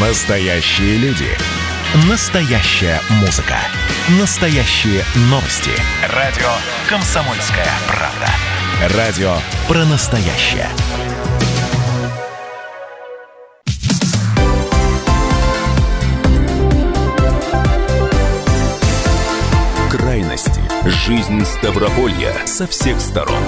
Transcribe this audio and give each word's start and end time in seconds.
Настоящие 0.00 0.96
люди. 0.98 1.26
Настоящая 2.08 3.00
музыка. 3.20 3.56
Настоящие 4.20 5.02
новости. 5.22 5.72
Радио 6.14 6.46
«Комсомольская 6.88 7.66
правда». 7.88 8.96
Радио 8.96 9.34
про 9.66 9.84
настоящее. 9.86 10.68
Крайности. 19.90 20.60
Жизнь 20.84 21.44
Ставрополья 21.44 22.46
со 22.46 22.68
всех 22.68 23.00
сторон. 23.00 23.42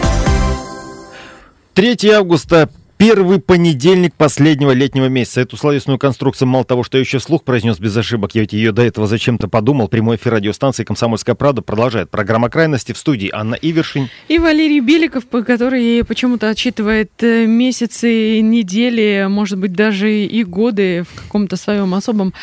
3 1.74 2.10
августа 2.10 2.68
Первый 3.00 3.40
понедельник 3.40 4.12
последнего 4.14 4.72
летнего 4.72 5.06
месяца. 5.06 5.40
Эту 5.40 5.56
словесную 5.56 5.98
конструкцию 5.98 6.48
мало 6.48 6.66
того, 6.66 6.82
что 6.82 6.98
я 6.98 7.00
еще 7.00 7.18
слух 7.18 7.44
произнес 7.44 7.78
без 7.78 7.96
ошибок, 7.96 8.34
я 8.34 8.42
ведь 8.42 8.52
ее 8.52 8.72
до 8.72 8.82
этого 8.82 9.06
зачем-то 9.06 9.48
подумал. 9.48 9.88
Прямой 9.88 10.16
эфир 10.16 10.34
радиостанции 10.34 10.84
«Комсомольская 10.84 11.34
правда» 11.34 11.62
продолжает. 11.62 12.10
Программа 12.10 12.50
«Крайности» 12.50 12.92
в 12.92 12.98
студии 12.98 13.30
Анна 13.32 13.54
Ивершин. 13.54 14.10
И 14.28 14.38
Валерий 14.38 14.80
Беликов, 14.80 15.24
который 15.30 16.04
почему-то 16.04 16.50
отчитывает 16.50 17.10
э, 17.22 17.46
месяцы, 17.46 18.42
недели, 18.42 19.24
может 19.30 19.56
быть, 19.56 19.72
даже 19.72 20.12
и 20.12 20.44
годы 20.44 21.04
в 21.10 21.22
каком-то 21.22 21.56
своем 21.56 21.94
особом 21.94 22.34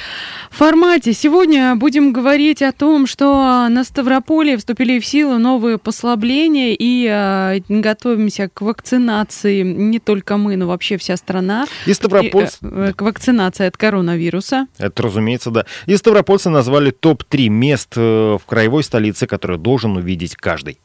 формате. 0.49 1.13
Сегодня 1.13 1.75
будем 1.75 2.11
говорить 2.11 2.63
о 2.63 2.71
том, 2.71 3.05
что 3.05 3.67
на 3.69 3.83
Ставрополе 3.83 4.57
вступили 4.57 4.99
в 4.99 5.05
силу 5.05 5.37
новые 5.37 5.77
послабления 5.77 6.75
и 6.75 7.07
э, 7.07 7.59
готовимся 7.69 8.49
к 8.51 8.61
вакцинации 8.61 9.61
не 9.61 9.99
только 9.99 10.37
мы, 10.37 10.46
но 10.55 10.67
вообще 10.67 10.97
вся 10.97 11.17
страна. 11.17 11.65
И 11.85 11.93
Ставропольцы... 11.93 12.57
Э, 12.61 12.93
к 12.95 13.01
вакцинации 13.01 13.65
от 13.65 13.77
коронавируса. 13.77 14.67
Это, 14.77 15.03
разумеется, 15.03 15.51
да. 15.51 15.65
И 15.85 15.95
Ставропольцы 15.97 16.49
назвали 16.49 16.91
топ-3 16.91 17.49
мест 17.49 17.93
э, 17.95 18.37
в 18.41 18.45
краевой 18.45 18.83
столице, 18.83 19.27
которые 19.27 19.57
должен 19.57 19.97
увидеть 19.97 20.35
каждый. 20.35 20.79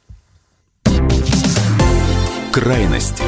Крайности. 2.52 3.22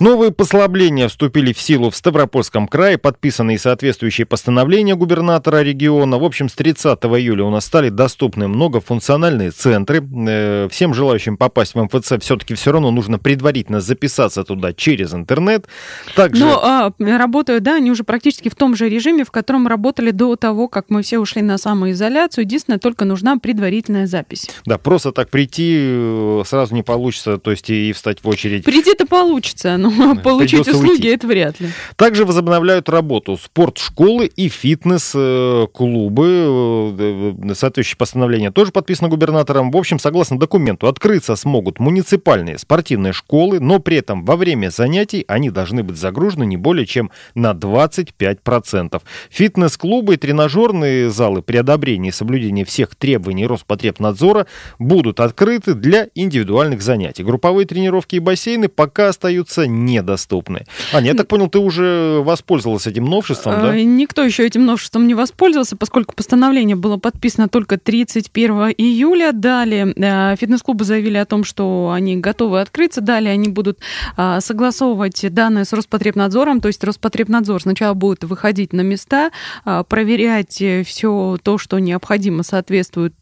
Новые 0.00 0.30
послабления 0.30 1.08
вступили 1.08 1.52
в 1.52 1.60
силу 1.60 1.90
в 1.90 1.96
Ставропольском 1.96 2.68
крае, 2.68 2.98
подписанные 2.98 3.58
соответствующие 3.58 4.26
постановления 4.26 4.94
губернатора 4.94 5.62
региона. 5.62 6.18
В 6.18 6.24
общем, 6.24 6.48
с 6.48 6.52
30 6.52 6.98
июля 7.04 7.42
у 7.42 7.50
нас 7.50 7.64
стали 7.64 7.88
доступны 7.88 8.46
многофункциональные 8.46 9.50
центры. 9.50 10.00
Э, 10.28 10.68
всем 10.70 10.94
желающим 10.94 11.36
попасть 11.36 11.74
в 11.74 11.82
МФЦ 11.82 12.12
все-таки 12.20 12.54
все 12.54 12.70
равно 12.70 12.92
нужно 12.92 13.18
предварительно 13.18 13.80
записаться 13.80 14.44
туда 14.44 14.72
через 14.72 15.14
интернет. 15.14 15.66
Также... 16.14 16.44
Но 16.44 16.60
а, 16.62 16.92
работают, 17.00 17.64
да, 17.64 17.74
они 17.74 17.90
уже 17.90 18.04
практически 18.04 18.48
в 18.48 18.54
том 18.54 18.76
же 18.76 18.88
режиме, 18.88 19.24
в 19.24 19.32
котором 19.32 19.66
работали 19.66 20.12
до 20.12 20.36
того, 20.36 20.68
как 20.68 20.90
мы 20.90 21.02
все 21.02 21.18
ушли 21.18 21.42
на 21.42 21.58
самоизоляцию. 21.58 22.44
Единственное, 22.44 22.78
только 22.78 23.04
нужна 23.04 23.36
предварительная 23.38 24.06
запись. 24.06 24.48
Да, 24.64 24.78
просто 24.78 25.10
так 25.10 25.28
прийти 25.28 25.76
э, 25.76 26.42
сразу 26.46 26.72
не 26.72 26.84
получится, 26.84 27.38
то 27.38 27.50
есть 27.50 27.68
и 27.68 27.92
встать 27.92 28.22
в 28.22 28.28
очередь. 28.28 28.64
Прийти-то 28.64 29.04
получится, 29.04 29.76
но 29.76 29.87
но 29.90 30.14
получить 30.22 30.66
услуги 30.66 30.90
уйти. 30.90 31.08
это 31.08 31.26
вряд 31.26 31.60
ли. 31.60 31.68
Также 31.96 32.24
возобновляют 32.24 32.88
работу 32.88 33.36
спортшколы 33.36 34.26
и 34.26 34.48
фитнес-клубы. 34.48 36.26
Э, 36.26 37.34
э, 37.50 37.54
соответствующее 37.54 37.96
постановление 37.96 38.50
тоже 38.50 38.72
подписано 38.72 39.08
губернатором. 39.08 39.70
В 39.70 39.76
общем, 39.76 39.98
согласно 39.98 40.38
документу, 40.38 40.86
открыться 40.86 41.36
смогут 41.36 41.80
муниципальные 41.80 42.58
спортивные 42.58 43.12
школы, 43.12 43.60
но 43.60 43.78
при 43.78 43.96
этом 43.96 44.24
во 44.24 44.36
время 44.36 44.70
занятий 44.70 45.24
они 45.28 45.50
должны 45.50 45.82
быть 45.82 45.96
загружены 45.96 46.44
не 46.44 46.56
более 46.56 46.86
чем 46.86 47.10
на 47.34 47.52
25%. 47.52 49.00
Фитнес-клубы 49.30 50.14
и 50.14 50.16
тренажерные 50.16 51.10
залы 51.10 51.42
при 51.42 51.56
одобрении 51.56 52.08
и 52.08 52.12
соблюдении 52.12 52.64
всех 52.64 52.94
требований 52.94 53.46
Роспотребнадзора 53.46 54.46
будут 54.78 55.20
открыты 55.20 55.74
для 55.74 56.08
индивидуальных 56.14 56.82
занятий. 56.82 57.24
Групповые 57.24 57.66
тренировки 57.66 58.16
и 58.16 58.20
бассейны 58.20 58.68
пока 58.68 59.08
остаются 59.08 59.66
недоступны. 59.84 60.66
А, 60.92 61.00
я 61.00 61.14
так 61.14 61.28
понял, 61.28 61.48
ты 61.48 61.58
уже 61.58 62.20
воспользовалась 62.22 62.86
этим 62.86 63.04
новшеством, 63.04 63.54
да? 63.60 63.76
Э, 63.76 63.82
никто 63.82 64.22
еще 64.22 64.46
этим 64.46 64.66
новшеством 64.66 65.06
не 65.06 65.14
воспользовался, 65.14 65.76
поскольку 65.76 66.14
постановление 66.14 66.76
было 66.76 66.96
подписано 66.96 67.48
только 67.48 67.78
31 67.78 68.74
июля. 68.76 69.32
Далее 69.32 69.92
э, 69.96 70.36
фитнес-клубы 70.36 70.84
заявили 70.84 71.16
о 71.16 71.24
том, 71.24 71.44
что 71.44 71.90
они 71.92 72.16
готовы 72.16 72.60
открыться. 72.60 73.00
Далее 73.00 73.32
они 73.32 73.48
будут 73.48 73.78
э, 74.16 74.40
согласовывать 74.40 75.32
данные 75.32 75.64
с 75.64 75.72
Роспотребнадзором. 75.72 76.60
То 76.60 76.68
есть 76.68 76.82
Роспотребнадзор 76.84 77.62
сначала 77.62 77.94
будет 77.94 78.24
выходить 78.24 78.72
на 78.72 78.80
места, 78.80 79.30
проверять 79.88 80.62
все 80.86 81.38
то, 81.42 81.58
что 81.58 81.78
необходимо, 81.78 82.42
соответствуют 82.42 83.14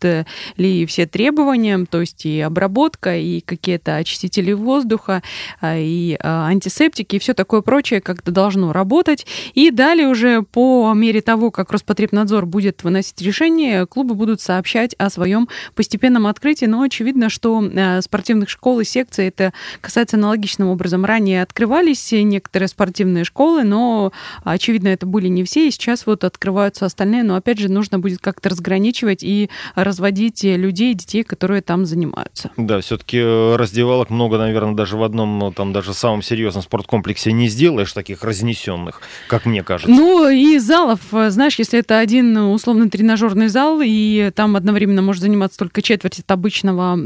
ли 0.56 0.86
все 0.86 1.06
требования, 1.06 1.84
то 1.88 2.00
есть 2.00 2.24
и 2.26 2.40
обработка, 2.40 3.16
и 3.16 3.40
какие-то 3.40 3.96
очистители 3.96 4.52
воздуха, 4.52 5.22
и 5.62 6.16
антисептики 6.46 7.16
и 7.16 7.18
все 7.18 7.34
такое 7.34 7.60
прочее 7.60 8.00
как-то 8.00 8.30
должно 8.30 8.72
работать. 8.72 9.26
И 9.54 9.70
далее 9.70 10.08
уже 10.08 10.42
по 10.42 10.92
мере 10.94 11.20
того, 11.20 11.50
как 11.50 11.72
Роспотребнадзор 11.72 12.46
будет 12.46 12.82
выносить 12.84 13.20
решение, 13.20 13.86
клубы 13.86 14.14
будут 14.14 14.40
сообщать 14.40 14.94
о 14.94 15.10
своем 15.10 15.48
постепенном 15.74 16.26
открытии. 16.26 16.66
Но 16.66 16.82
очевидно, 16.82 17.28
что 17.28 17.62
э, 17.62 18.00
спортивных 18.02 18.48
школ 18.48 18.80
и 18.80 18.84
секций 18.84 19.28
это 19.28 19.52
касается 19.80 20.16
аналогичным 20.16 20.68
образом. 20.68 21.04
Ранее 21.04 21.42
открывались 21.42 22.12
некоторые 22.12 22.68
спортивные 22.68 23.24
школы, 23.24 23.64
но, 23.64 24.12
очевидно, 24.44 24.88
это 24.88 25.06
были 25.06 25.28
не 25.28 25.44
все, 25.44 25.68
и 25.68 25.70
сейчас 25.70 26.06
вот 26.06 26.24
открываются 26.24 26.86
остальные. 26.86 27.24
Но, 27.24 27.36
опять 27.36 27.58
же, 27.58 27.70
нужно 27.70 27.98
будет 27.98 28.20
как-то 28.20 28.48
разграничивать 28.48 29.22
и 29.22 29.50
разводить 29.74 30.42
людей, 30.44 30.94
детей, 30.94 31.24
которые 31.24 31.62
там 31.62 31.84
занимаются. 31.84 32.50
Да, 32.56 32.80
все-таки 32.80 33.18
э, 33.18 33.56
раздевалок 33.56 34.10
много, 34.10 34.38
наверное, 34.38 34.74
даже 34.74 34.96
в 34.96 35.02
одном, 35.02 35.52
там 35.54 35.72
даже 35.72 35.92
самом 35.94 36.22
серьезном 36.22 36.35
спорткомплексе 36.62 37.32
не 37.32 37.48
сделаешь 37.48 37.92
таких 37.92 38.22
разнесенных, 38.22 39.00
как 39.28 39.46
мне 39.46 39.62
кажется. 39.62 39.94
Ну 39.94 40.28
и 40.28 40.58
залов, 40.58 41.00
знаешь, 41.10 41.58
если 41.58 41.80
это 41.80 41.98
один 41.98 42.36
условно 42.36 42.90
тренажерный 42.90 43.48
зал, 43.48 43.80
и 43.82 44.30
там 44.34 44.56
одновременно 44.56 45.02
может 45.02 45.22
заниматься 45.22 45.58
только 45.58 45.82
четверть 45.82 46.18
от 46.18 46.30
обычного 46.30 46.96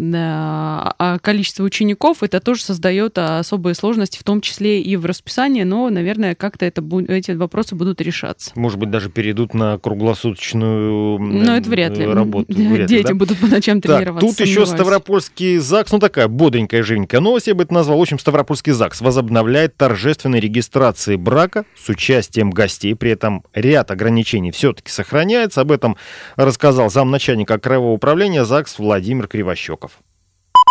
э, 0.99 1.19
количества 1.21 1.65
учеников, 1.65 2.23
это 2.23 2.41
тоже 2.41 2.63
создает 2.63 3.19
особые 3.19 3.75
сложности, 3.75 4.19
в 4.19 4.25
том 4.25 4.41
числе 4.41 4.81
и 4.81 4.97
в 4.97 5.07
расписании, 5.07 5.63
но, 5.63 5.89
наверное, 5.91 6.35
как-то 6.35 6.65
это, 6.67 6.83
эти 7.09 7.33
вопросы 7.33 7.75
будут 7.75 8.01
решаться. 8.01 8.53
Может 8.55 8.79
быть, 8.79 8.91
даже 8.91 9.11
перейдут 9.11 9.55
на 9.55 9.79
круглосуточную 9.79 11.19
Но 11.19 11.57
это 11.57 11.69
вряд 11.69 11.97
ли. 11.97 12.07
работу. 12.07 12.53
Вряд 12.53 12.89
Дети 12.89 13.09
да? 13.09 13.15
будут 13.15 13.39
по 13.39 13.47
ночам 13.47 13.81
тренироваться. 13.81 14.27
Так, 14.27 14.37
тут 14.37 14.47
еще 14.47 14.67
Ставропольский 14.67 15.59
ЗАГС, 15.59 15.93
ну 15.93 15.99
такая 15.99 16.29
бодренькая, 16.29 16.83
живенькая 16.83 17.21
новость, 17.21 17.47
я 17.47 17.55
бы 17.55 17.65
это 17.65 17.75
назвал. 17.75 17.99
В 17.99 18.03
общем, 18.03 18.19
Ставропольский 18.19 18.73
ЗАГС 18.73 19.01
возобновляет 19.21 19.77
торжественной 19.77 20.41
регистрации 20.41 21.17
брака 21.17 21.65
с 21.77 21.89
участием 21.91 22.51
гостей. 22.51 22.95
При 22.95 23.11
этом 23.11 23.45
ряд 23.53 23.91
ограничений 23.91 24.51
все-таки 24.51 24.91
сохраняется. 24.91 25.61
Об 25.61 25.73
этом 25.73 25.97
рассказал 26.37 26.91
замначальника 26.91 27.59
Краевого 27.59 27.93
управления 27.93 28.47
ЗАГС 28.47 28.79
Владимир 28.79 29.29
Кривощеков. 29.29 30.01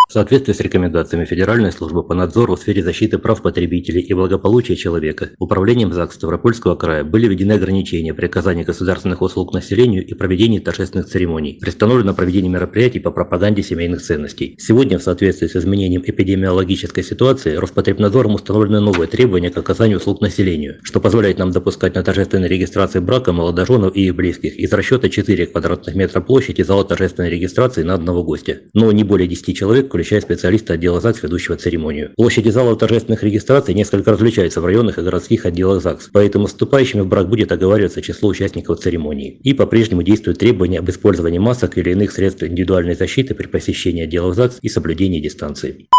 В 0.10 0.14
соответствии 0.14 0.54
с 0.54 0.60
рекомендациями 0.60 1.26
Федеральной 1.26 1.72
службы 1.72 2.02
по 2.02 2.16
надзору 2.16 2.56
в 2.56 2.60
сфере 2.60 2.82
защиты 2.82 3.20
прав 3.20 3.44
потребителей 3.44 4.02
и 4.02 4.12
благополучия 4.16 4.76
человека, 4.76 5.30
управлением 5.38 5.94
ЗАГС 5.94 6.16
Ставропольского 6.16 6.76
края 6.76 7.04
были 7.04 7.28
введены 7.28 7.52
ограничения 7.52 8.16
при 8.16 8.26
оказании 8.26 8.64
государственных 8.64 9.22
услуг 9.22 9.54
населению 9.54 10.04
и 10.04 10.16
проведении 10.16 10.58
торжественных 10.58 11.06
церемоний. 11.06 11.60
Пристановлено 11.62 12.16
проведение 12.16 12.50
мероприятий 12.50 12.98
по 12.98 13.12
пропаганде 13.12 13.62
семейных 13.62 14.02
ценностей. 14.02 14.56
Сегодня, 14.58 14.98
в 14.98 15.04
соответствии 15.04 15.46
с 15.46 15.56
изменением 15.56 16.02
эпидемиологической 16.04 17.04
ситуации, 17.04 17.54
Роспотребнадзором 17.54 18.34
установлены 18.34 18.80
новые 18.80 19.08
требования 19.08 19.52
к 19.52 19.58
оказанию 19.60 20.00
услуг 20.00 20.22
населению, 20.22 20.80
что 20.82 21.00
позволяет 21.00 21.38
нам 21.38 21.52
допускать 21.52 21.94
на 21.94 22.02
торжественной 22.02 22.48
регистрации 22.48 22.98
брака 22.98 23.32
молодоженов 23.32 23.96
и 23.96 24.08
их 24.08 24.16
близких 24.16 24.58
из 24.58 24.74
расчета 24.74 25.08
4 25.08 25.46
квадратных 25.46 25.94
метра 25.94 26.20
площади 26.20 26.64
зала 26.64 26.84
торжественной 26.84 27.30
регистрации 27.30 27.84
на 27.84 27.94
одного 27.94 28.24
гостя, 28.24 28.62
но 28.74 28.92
не 28.92 29.04
более 29.04 29.28
10 29.28 29.56
человек, 29.56 29.88
включая 30.00 30.22
специалиста 30.22 30.74
отдела 30.76 31.02
ЗАГС, 31.02 31.24
ведущего 31.24 31.58
церемонию. 31.58 32.14
Площади 32.16 32.48
залов 32.48 32.80
торжественных 32.80 33.22
регистраций 33.22 33.74
несколько 33.74 34.12
различаются 34.12 34.62
в 34.62 34.66
районных 34.66 34.98
и 34.98 35.02
городских 35.02 35.46
отделах 35.46 35.84
ЗАГС, 35.84 36.10
поэтому 36.14 36.48
вступающими 36.48 37.02
в 37.02 37.08
брак 37.08 37.28
будет 37.28 37.52
оговариваться 37.52 38.02
число 38.02 38.30
участников 38.30 38.80
церемонии. 38.80 39.42
И 39.44 39.54
по-прежнему 39.54 40.02
действуют 40.02 40.40
требования 40.40 40.80
об 40.80 40.90
использовании 40.90 41.40
масок 41.40 41.78
или 41.78 41.92
иных 41.92 42.14
средств 42.14 42.44
индивидуальной 42.44 42.96
защиты 42.96 43.36
при 43.36 43.48
посещении 43.48 44.04
отделов 44.04 44.36
ЗАГС 44.36 44.60
и 44.62 44.70
соблюдении 44.70 45.20
дистанции. 45.20 45.90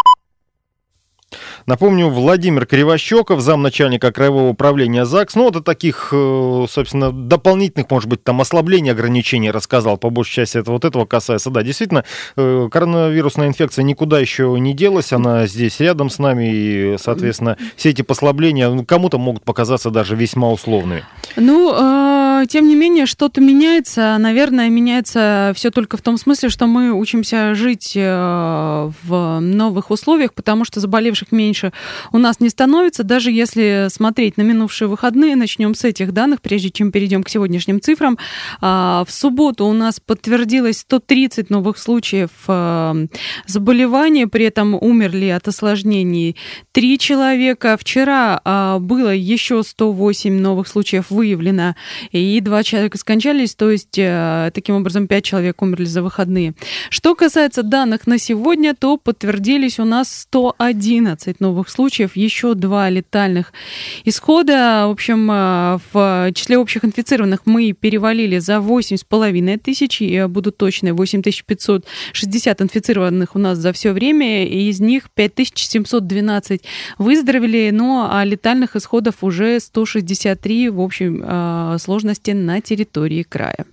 Напомню, 1.70 2.08
Владимир 2.08 2.67
Кривощеков, 2.67 3.40
замначальника 3.43 4.11
Краевого 4.11 4.49
управления 4.49 5.05
ЗАГС. 5.05 5.37
Ну, 5.37 5.44
вот 5.44 5.55
о 5.55 5.61
таких, 5.61 6.08
э, 6.11 6.67
собственно, 6.69 7.12
дополнительных, 7.12 7.88
может 7.88 8.08
быть, 8.08 8.25
там 8.25 8.40
ослаблений 8.40 8.90
ограничений 8.90 9.52
рассказал. 9.52 9.96
По 9.96 10.11
большей 10.11 10.34
части 10.34 10.58
это 10.58 10.72
вот 10.72 10.84
этого 10.84 11.05
касается. 11.05 11.49
Да, 11.50 11.62
действительно, 11.62 12.05
э, 12.37 12.69
коронавирусная 12.72 13.46
инфекция 13.46 13.84
никуда 13.84 14.19
еще 14.19 14.56
не 14.58 14.75
делась. 14.75 15.12
Она 15.12 15.46
здесь 15.46 15.78
рядом 15.78 16.11
с 16.11 16.19
нами. 16.19 16.50
И, 16.52 16.96
соответственно, 16.99 17.56
все 17.76 17.90
эти 17.90 18.02
послабления 18.02 18.69
ну, 18.69 18.84
кому-то 18.84 19.19
могут 19.19 19.44
показаться 19.44 19.90
даже 19.90 20.16
весьма 20.16 20.50
условными. 20.50 21.05
Ну, 21.37 21.73
э, 22.42 22.46
тем 22.46 22.69
не 22.69 22.75
менее, 22.75 23.06
что-то 23.06 23.40
меняется. 23.40 24.16
Наверное, 24.19 24.69
меняется 24.69 25.52
все 25.54 25.70
только 25.70 25.96
в 25.96 26.02
том 26.02 26.16
смысле, 26.16 26.48
что 26.48 26.66
мы 26.66 26.92
учимся 26.92 27.54
жить 27.54 27.92
э, 27.96 28.90
в 29.02 29.40
новых 29.40 29.90
условиях, 29.90 30.34
потому 30.34 30.64
что 30.64 30.81
заболевших 30.81 31.32
меньше 31.32 31.72
у 32.12 32.19
нас 32.19 32.40
не 32.40 32.48
становится. 32.48 33.02
Даже 33.02 33.31
если 33.31 33.88
смотреть 33.90 34.37
на 34.37 34.42
минувшие 34.42 34.88
выходные, 34.88 35.37
начнем 35.37 35.75
с 35.75 35.84
этих 35.84 36.12
данных, 36.12 36.40
прежде 36.40 36.70
чем 36.70 36.92
перейдем 36.92 37.22
к 37.22 37.28
сегодняшним 37.28 37.81
цифрам. 37.81 38.19
Э, 38.60 39.04
в 39.06 39.10
субботу 39.10 39.66
у 39.66 39.72
нас 39.72 40.00
подтвердилось 40.00 40.78
130 40.78 41.50
новых 41.50 41.78
случаев 41.78 42.31
э, 42.48 43.06
заболевания, 43.46 44.26
при 44.26 44.46
этом 44.46 44.75
умерли 44.75 45.28
от 45.28 45.48
осложнений 45.48 46.37
3 46.72 46.98
человека. 46.98 47.76
Вчера 47.78 48.40
э, 48.44 48.78
было 48.81 49.14
еще 49.14 49.62
108 49.62 50.38
новых 50.40 50.69
случаев 50.69 51.10
выявлено, 51.10 51.75
и 52.12 52.19
два 52.38 52.62
человека 52.62 52.97
скончались, 52.99 53.56
то 53.56 53.69
есть 53.71 53.99
э, 53.99 54.53
таким 54.55 54.77
образом 54.77 55.09
пять 55.09 55.25
человек 55.25 55.61
умерли 55.61 55.87
за 55.87 56.03
выходные. 56.03 56.55
Что 56.91 57.17
касается 57.17 57.65
данных 57.65 58.06
на 58.06 58.19
сегодня, 58.19 58.77
то 58.77 58.97
подтвердились 58.97 59.81
у 59.81 59.85
нас 59.85 60.21
111 60.21 61.41
новых 61.41 61.69
случаев, 61.69 62.15
еще 62.15 62.55
два 62.55 62.88
летальных 62.88 63.53
исхода. 64.05 64.85
В 64.87 64.91
общем, 64.91 65.29
э, 65.31 65.79
в 65.93 66.32
числе 66.35 66.59
общих 66.59 66.85
инфицированных 66.85 67.41
мы 67.47 67.73
перевалили 67.73 68.38
за 68.38 68.61
8,5 68.61 69.59
тысяч, 69.59 70.00
и 70.00 70.26
будут 70.26 70.56
точные, 70.56 70.93
8560 70.93 72.62
инфицированных 72.62 73.35
у 73.35 73.38
нас 73.38 73.59
за 73.59 73.73
все 73.73 73.93
время, 73.93 74.47
и 74.47 74.69
из 74.69 74.81
них 74.81 75.11
5712 75.15 76.62
выздоровели, 76.99 77.71
ну 77.73 78.06
а 78.09 78.25
летальных 78.25 78.76
исходов 78.76 79.17
уже 79.23 79.59
163 79.59 80.69
в 80.69 80.81
общем 80.81 81.23
э, 81.25 81.76
сложности 82.20 82.31
на 82.32 82.61
территории 82.61 83.22
края. 83.22 83.67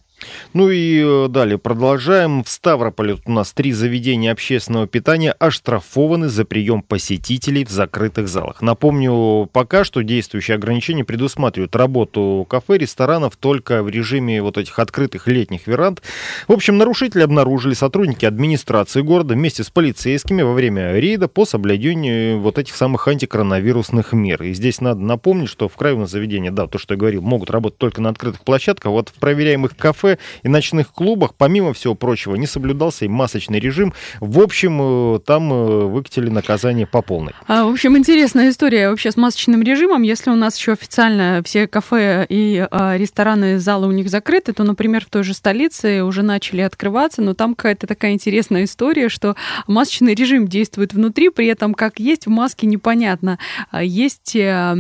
Ну 0.54 0.70
и 0.70 1.04
э, 1.04 1.28
далее 1.30 1.58
продолжаем. 1.58 2.44
В 2.44 2.50
Ставрополе 2.50 3.18
у 3.26 3.32
нас 3.32 3.54
три 3.54 3.72
заведения 3.72 4.32
общественного 4.32 4.88
питания 4.88 5.32
оштрафованы 5.34 6.30
за 6.30 6.46
прием 6.46 6.82
посетителей 6.82 7.64
в 7.64 7.70
закрытых 7.70 8.28
залах. 8.28 8.62
Напомню, 8.62 9.48
пока 9.52 9.84
что 9.84 10.04
действующие 10.04 10.56
ограничения 10.56 11.04
предусматривают 11.04 11.76
работу 11.76 12.46
кафе, 12.50 12.78
ресторанов 12.78 13.36
только 13.36 13.84
в 13.84 13.90
режиме 13.90 14.42
вот 14.42 14.58
этих 14.58 14.80
открытых 14.80 15.28
летних 15.28 15.68
веранд. 15.68 16.02
В 16.48 16.54
общем, 16.54 16.78
нарушители 16.78 17.22
обнаружили 17.22 17.74
сотрудники 17.74 18.26
администрации 18.26 19.02
города 19.02 19.36
вместе 19.36 19.64
с 19.64 19.70
полицейскими 19.70 20.42
во 20.42 20.54
время 20.54 20.94
рейда 20.94 21.28
по 21.28 21.46
соблюдению 21.46 22.40
вот 22.40 22.58
этих 22.58 22.76
самых 22.76 23.08
антикоронавирусных 23.08 24.14
мер. 24.14 24.42
И 24.44 24.54
здесь 24.54 24.82
надо 24.82 25.02
напомнить, 25.02 25.50
что 25.50 25.70
в 25.70 25.76
крайнем 25.76 26.08
заведении, 26.08 26.50
да, 26.50 26.68
то, 26.68 26.78
что 26.80 26.96
я 26.96 26.98
говорил, 26.98 27.22
могут 27.22 27.52
работать 27.52 27.78
только 27.78 28.02
на 28.02 28.10
открытых 28.10 28.42
площадках. 28.42 28.92
Вот 28.92 29.10
в 29.10 29.14
проверяемых 29.14 29.76
кафе 29.76 30.07
кафе 30.08 30.18
и 30.44 30.48
ночных 30.48 30.92
клубах, 30.92 31.34
помимо 31.36 31.74
всего 31.74 31.96
прочего, 31.96 32.36
не 32.36 32.48
соблюдался 32.48 33.06
и 33.06 33.08
масочный 33.08 33.60
режим. 33.60 33.94
В 34.20 34.40
общем, 34.40 35.16
э, 35.16 35.20
там 35.20 35.52
э, 35.52 35.86
выкатили 35.86 36.30
наказание 36.30 36.88
по 36.88 37.02
полной. 37.02 37.34
А, 37.48 37.66
в 37.66 37.72
общем, 37.72 37.98
интересная 37.98 38.50
история 38.50 38.90
вообще 38.90 39.12
с 39.12 39.18
масочным 39.18 39.62
режимом. 39.62 40.04
Если 40.04 40.30
у 40.30 40.36
нас 40.36 40.58
еще 40.58 40.74
официально 40.74 41.42
все 41.44 41.68
кафе 41.68 42.26
и 42.30 42.66
а, 42.70 42.96
рестораны, 42.98 43.60
залы 43.60 43.88
у 43.88 43.92
них 43.92 44.10
закрыты, 44.10 44.54
то, 44.54 44.64
например, 44.64 45.06
в 45.06 45.10
той 45.10 45.24
же 45.24 45.34
столице 45.34 46.04
уже 46.04 46.24
начали 46.24 46.62
открываться, 46.62 47.22
но 47.22 47.34
там 47.34 47.56
какая-то 47.56 47.88
такая 47.88 48.14
интересная 48.14 48.64
история, 48.64 49.10
что 49.10 49.36
масочный 49.68 50.14
режим 50.14 50.48
действует 50.48 50.94
внутри, 50.94 51.30
при 51.30 51.48
этом 51.48 51.74
как 51.74 52.00
есть 52.00 52.26
в 52.26 52.30
маске 52.30 52.68
непонятно. 52.68 53.40
А, 53.72 53.84
есть 53.84 54.36
э, 54.36 54.74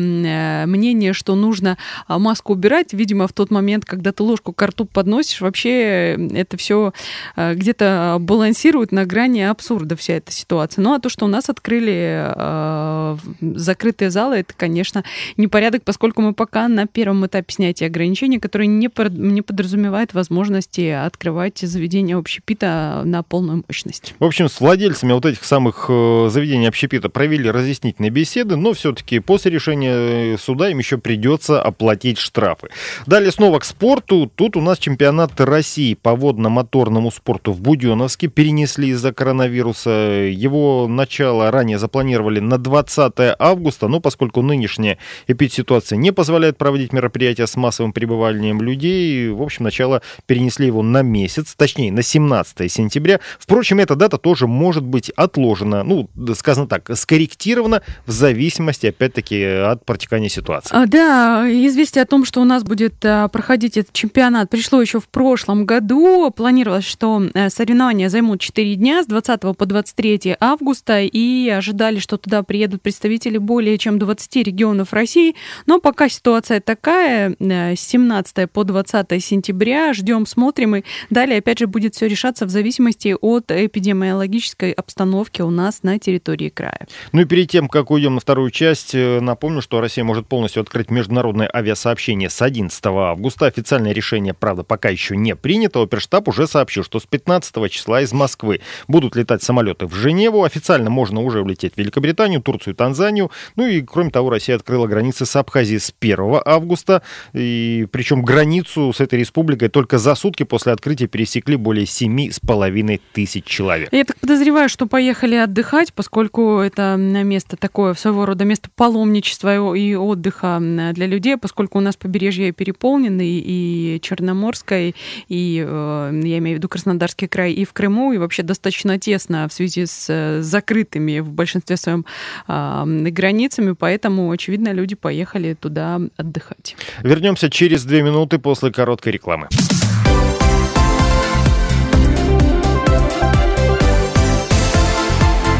мнение, 0.65 1.13
что 1.13 1.35
нужно 1.35 1.77
маску 2.07 2.53
убирать, 2.53 2.93
видимо, 2.93 3.27
в 3.27 3.33
тот 3.33 3.51
момент, 3.51 3.85
когда 3.85 4.11
ты 4.11 4.23
ложку 4.23 4.53
к 4.53 4.65
рту 4.65 4.85
подносишь, 4.85 5.16
носишь, 5.17 5.41
вообще 5.41 6.29
это 6.33 6.57
все 6.57 6.93
э, 7.35 7.55
где-то 7.55 8.17
балансирует 8.19 8.91
на 8.91 9.05
грани 9.05 9.41
абсурда 9.41 9.95
вся 9.95 10.15
эта 10.15 10.31
ситуация. 10.31 10.81
Ну 10.83 10.93
а 10.93 10.99
то, 10.99 11.09
что 11.09 11.25
у 11.25 11.27
нас 11.27 11.49
открыли 11.49 12.33
э, 12.35 13.17
закрытые 13.55 14.11
залы, 14.11 14.37
это, 14.37 14.53
конечно, 14.55 15.03
непорядок, 15.35 15.83
поскольку 15.83 16.21
мы 16.21 16.33
пока 16.33 16.67
на 16.67 16.85
первом 16.85 17.25
этапе 17.25 17.53
снятия 17.53 17.87
ограничений, 17.87 18.39
которые 18.39 18.67
не, 18.67 18.89
не 19.09 19.41
подразумевает 19.41 20.13
возможности 20.13 20.89
открывать 20.89 21.59
заведения 21.59 22.15
общепита 22.15 23.01
на 23.03 23.23
полную 23.23 23.63
мощность. 23.67 24.13
В 24.19 24.23
общем, 24.23 24.49
с 24.49 24.59
владельцами 24.61 25.13
вот 25.13 25.25
этих 25.25 25.43
самых 25.43 25.87
э, 25.89 26.29
заведений 26.29 26.67
общепита 26.67 27.09
провели 27.09 27.49
разъяснительные 27.49 28.11
беседы, 28.11 28.55
но 28.55 28.73
все-таки 28.73 29.19
после 29.19 29.51
решения 29.51 30.37
суда 30.37 30.69
им 30.69 30.77
еще 30.77 30.97
придется 30.97 31.61
оплатить 31.61 32.19
штрафы. 32.19 32.69
Далее 33.05 33.31
снова 33.31 33.59
к 33.59 33.65
спорту. 33.65 34.31
Тут 34.35 34.55
у 34.55 34.61
нас 34.61 34.77
чемпионат 34.77 35.06
чемпионат 35.07 35.39
России 35.39 35.93
по 35.93 36.15
водно-моторному 36.15 37.11
спорту 37.11 37.53
в 37.53 37.61
Буденовске 37.61 38.27
перенесли 38.27 38.89
из-за 38.89 39.13
коронавируса. 39.13 39.89
Его 39.89 40.85
начало 40.89 41.49
ранее 41.49 41.79
запланировали 41.79 42.41
на 42.41 42.57
20 42.57 43.13
августа, 43.39 43.87
но 43.87 44.01
поскольку 44.01 44.41
нынешняя 44.41 44.97
эпидситуация 45.27 45.95
не 45.95 46.11
позволяет 46.11 46.57
проводить 46.57 46.91
мероприятия 46.91 47.47
с 47.47 47.55
массовым 47.55 47.93
пребыванием 47.93 48.61
людей, 48.61 49.29
в 49.29 49.41
общем, 49.41 49.63
начало 49.63 50.01
перенесли 50.25 50.65
его 50.65 50.83
на 50.83 51.03
месяц, 51.03 51.55
точнее, 51.55 51.89
на 51.93 52.01
17 52.01 52.69
сентября. 52.69 53.21
Впрочем, 53.39 53.79
эта 53.79 53.95
дата 53.95 54.17
тоже 54.17 54.45
может 54.45 54.83
быть 54.83 55.09
отложена, 55.11 55.83
ну, 55.83 56.09
сказано 56.35 56.67
так, 56.67 56.89
скорректирована 56.97 57.81
в 58.05 58.11
зависимости, 58.11 58.87
опять-таки, 58.87 59.41
от 59.41 59.85
протекания 59.85 60.27
ситуации. 60.27 60.75
А, 60.75 60.85
да, 60.85 61.47
известие 61.49 62.01
о 62.01 62.05
том, 62.05 62.25
что 62.25 62.41
у 62.41 62.45
нас 62.45 62.65
будет 62.65 63.05
а, 63.05 63.29
проходить 63.29 63.77
этот 63.77 63.93
чемпионат, 63.93 64.49
пришло 64.49 64.81
еще 64.81 64.96
в 64.99 65.07
прошлом 65.07 65.65
году. 65.65 66.31
Планировалось, 66.31 66.85
что 66.85 67.21
э, 67.33 67.49
соревнования 67.49 68.09
займут 68.09 68.41
4 68.41 68.75
дня 68.75 69.03
с 69.03 69.07
20 69.07 69.41
по 69.57 69.65
23 69.65 70.37
августа, 70.39 71.01
и 71.01 71.49
ожидали, 71.49 71.99
что 71.99 72.17
туда 72.17 72.43
приедут 72.43 72.81
представители 72.81 73.37
более 73.37 73.77
чем 73.77 73.99
20 73.99 74.35
регионов 74.47 74.93
России. 74.93 75.35
Но 75.65 75.79
пока 75.79 76.09
ситуация 76.09 76.59
такая, 76.59 77.35
э, 77.39 77.75
с 77.75 77.79
17 77.79 78.49
по 78.51 78.63
20 78.63 79.23
сентября 79.23 79.93
ждем, 79.93 80.25
смотрим, 80.25 80.77
и 80.77 80.83
далее, 81.09 81.39
опять 81.39 81.59
же, 81.59 81.67
будет 81.67 81.95
все 81.95 82.07
решаться 82.07 82.45
в 82.45 82.49
зависимости 82.49 83.15
от 83.19 83.51
эпидемиологической 83.51 84.71
обстановки 84.71 85.41
у 85.41 85.49
нас 85.49 85.83
на 85.83 85.99
территории 85.99 86.49
края. 86.49 86.87
Ну 87.11 87.21
и 87.21 87.25
перед 87.25 87.49
тем, 87.49 87.67
как 87.67 87.91
уйдем 87.91 88.15
на 88.15 88.21
вторую 88.21 88.51
часть, 88.51 88.93
э, 88.93 89.19
напомню, 89.19 89.61
что 89.61 89.81
Россия 89.81 90.03
может 90.03 90.27
полностью 90.27 90.61
открыть 90.61 90.89
международное 90.89 91.49
авиасообщение 91.53 92.29
с 92.29 92.41
11 92.41 92.85
августа. 92.85 93.45
Официальное 93.45 93.93
решение, 93.93 94.33
правда, 94.33 94.63
пока 94.63 94.86
пока 94.87 94.91
еще 94.91 95.17
не 95.17 95.35
принято, 95.35 95.81
оперштаб 95.81 96.29
уже 96.29 96.47
сообщил, 96.47 96.83
что 96.83 96.99
с 96.99 97.05
15 97.05 97.69
числа 97.71 98.01
из 98.01 98.13
Москвы 98.13 98.61
будут 98.87 99.15
летать 99.17 99.43
самолеты 99.43 99.85
в 99.85 99.93
Женеву. 99.93 100.43
Официально 100.43 100.89
можно 100.89 101.21
уже 101.21 101.41
улететь 101.41 101.73
в 101.73 101.77
Великобританию, 101.77 102.41
Турцию, 102.41 102.73
Танзанию. 102.73 103.29
Ну 103.57 103.67
и, 103.67 103.81
кроме 103.81 104.11
того, 104.11 104.29
Россия 104.29 104.55
открыла 104.55 104.87
границы 104.87 105.25
с 105.25 105.35
Абхазией 105.35 105.79
с 105.79 105.93
1 105.99 106.41
августа. 106.45 107.01
И 107.33 107.85
причем 107.91 108.23
границу 108.23 108.93
с 108.93 109.01
этой 109.01 109.19
республикой 109.19 109.67
только 109.67 109.97
за 109.97 110.15
сутки 110.15 110.43
после 110.43 110.71
открытия 110.71 111.07
пересекли 111.07 111.57
более 111.57 111.85
7,5 111.85 113.01
тысяч 113.13 113.43
человек. 113.43 113.89
Я 113.91 114.05
так 114.05 114.17
подозреваю, 114.17 114.69
что 114.69 114.85
поехали 114.85 115.35
отдыхать, 115.35 115.93
поскольку 115.93 116.59
это 116.59 116.95
место 116.97 117.57
такое, 117.57 117.93
своего 117.95 118.25
рода 118.25 118.45
место 118.45 118.69
паломничества 118.73 119.75
и 119.75 119.95
отдыха 119.95 120.59
для 120.93 121.07
людей, 121.07 121.35
поскольку 121.35 121.79
у 121.79 121.81
нас 121.81 121.97
побережье 121.97 122.53
переполнены 122.53 123.25
и 123.27 123.99
Черноморское, 124.01 124.76
Красноярской, 124.77 124.95
и, 125.27 125.65
э, 125.67 126.21
я 126.23 126.37
имею 126.37 126.55
в 126.55 126.59
виду 126.59 126.69
Краснодарский 126.69 127.27
край, 127.27 127.53
и 127.53 127.65
в 127.65 127.73
Крыму, 127.73 128.13
и 128.13 128.17
вообще 128.17 128.43
достаточно 128.43 128.99
тесно 128.99 129.47
в 129.47 129.53
связи 129.53 129.85
с 129.85 130.05
э, 130.09 130.41
закрытыми 130.41 131.19
в 131.19 131.31
большинстве 131.31 131.77
своем 131.77 132.05
границами, 132.47 133.73
поэтому, 133.73 134.31
очевидно, 134.31 134.71
люди 134.71 134.95
поехали 134.95 135.53
туда 135.53 135.99
отдыхать. 136.17 136.75
Вернемся 137.03 137.49
через 137.49 137.83
две 137.83 138.01
минуты 138.01 138.39
после 138.39 138.71
короткой 138.71 139.13
рекламы. 139.13 139.47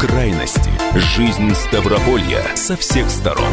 Крайности. 0.00 0.70
Жизнь 0.94 1.52
Ставрополья 1.54 2.42
со 2.54 2.76
всех 2.76 3.10
сторон. 3.10 3.52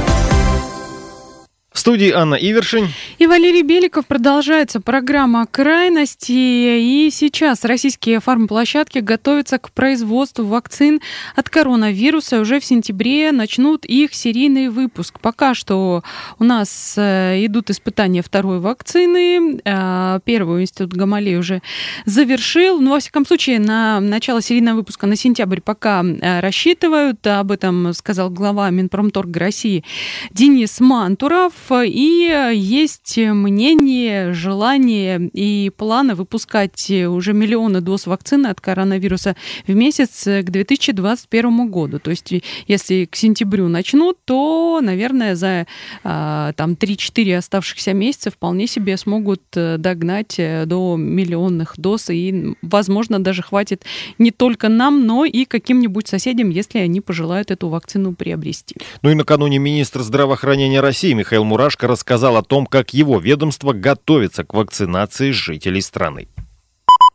В 1.76 1.80
студии 1.80 2.10
Анна 2.10 2.36
Ивершин. 2.36 2.88
И 3.20 3.28
Валерий 3.28 3.62
Беликов. 3.62 4.06
Продолжается 4.08 4.80
программа 4.80 5.46
«Крайности». 5.46 6.32
И 6.32 7.10
сейчас 7.12 7.66
российские 7.66 8.22
фармплощадки 8.22 9.00
готовятся 9.00 9.58
к 9.60 9.72
производству 9.72 10.46
вакцин 10.46 11.02
от 11.36 11.50
коронавируса. 11.50 12.40
Уже 12.40 12.62
в 12.62 12.66
сентябре 12.66 13.34
начнут 13.34 13.84
их 13.84 14.14
серийный 14.14 14.70
выпуск. 14.70 15.20
Пока 15.20 15.54
что 15.54 16.02
у 16.40 16.46
нас 16.46 16.94
э, 16.96 17.46
идут 17.46 17.70
испытания 17.70 18.22
второй 18.22 18.62
вакцины. 18.62 19.60
Э, 19.66 20.22
первую 20.24 20.62
институт 20.62 20.94
Гамалей 20.94 21.38
уже 21.38 21.62
завершил. 22.06 22.80
Но, 22.80 22.92
во 22.92 23.02
всяком 23.02 23.26
случае, 23.26 23.60
на 23.60 24.00
начало 24.00 24.42
серийного 24.42 24.78
выпуска 24.78 25.08
на 25.08 25.18
сентябрь 25.18 25.60
пока 25.60 26.06
э, 26.06 26.40
рассчитывают. 26.40 27.28
Об 27.28 27.52
этом 27.52 27.92
сказал 27.94 28.30
глава 28.30 28.70
Минпромторга 28.70 29.42
России 29.42 29.84
Денис 30.32 30.80
Мантуров. 30.80 31.52
И 31.72 32.52
есть 32.54 33.18
мнение, 33.18 34.34
желание 34.34 35.30
и 35.34 35.72
планы 35.76 36.16
выпускать 36.16 36.90
уже 36.90 37.34
миллионы 37.34 37.82
доз 37.82 38.08
вакцины 38.08 38.48
от 38.48 38.62
коронавируса 38.62 39.36
в 39.68 39.74
месяц 39.74 40.24
к 40.24 40.50
2021 40.50 41.70
году. 41.70 42.00
То 42.00 42.12
есть 42.12 42.34
если 42.68 43.06
к 43.06 43.16
сентябрю 43.16 43.68
начнут, 43.68 44.18
то, 44.26 44.80
наверное, 44.82 45.36
за 45.36 45.68
а, 46.04 46.54
там 46.54 46.74
3-4 46.74 47.38
оставшихся 47.38 47.94
месяца 47.94 48.32
вполне 48.32 48.68
себе 48.68 48.98
смогут 48.98 49.42
э, 49.56 49.78
догнать 49.78 50.36
э, 50.38 50.66
до 50.66 50.96
миллионных 50.98 51.74
доз, 51.78 52.10
и, 52.10 52.56
возможно, 52.62 53.20
даже 53.20 53.42
хватит 53.42 53.84
не 54.18 54.32
только 54.32 54.70
нам, 54.70 55.06
но 55.06 55.26
и 55.26 55.46
каким-нибудь 55.46 56.08
соседям, 56.08 56.50
если 56.50 56.80
они 56.80 57.02
пожелают 57.02 57.52
эту 57.52 57.70
вакцину 57.70 58.14
приобрести. 58.14 58.76
Ну 59.02 59.12
и 59.12 59.16
накануне 59.16 59.58
министр 59.58 60.02
здравоохранения 60.02 60.82
России 60.82 61.14
Михаил 61.14 61.44
Мурашко 61.56 61.88
рассказал 61.88 62.36
о 62.36 62.44
том, 62.44 62.66
как 62.66 62.94
его 62.94 63.18
ведомство 63.18 63.72
готовится 63.72 64.44
к 64.44 64.54
вакцинации 64.54 65.32
жителей 65.32 65.80
страны. 65.80 66.28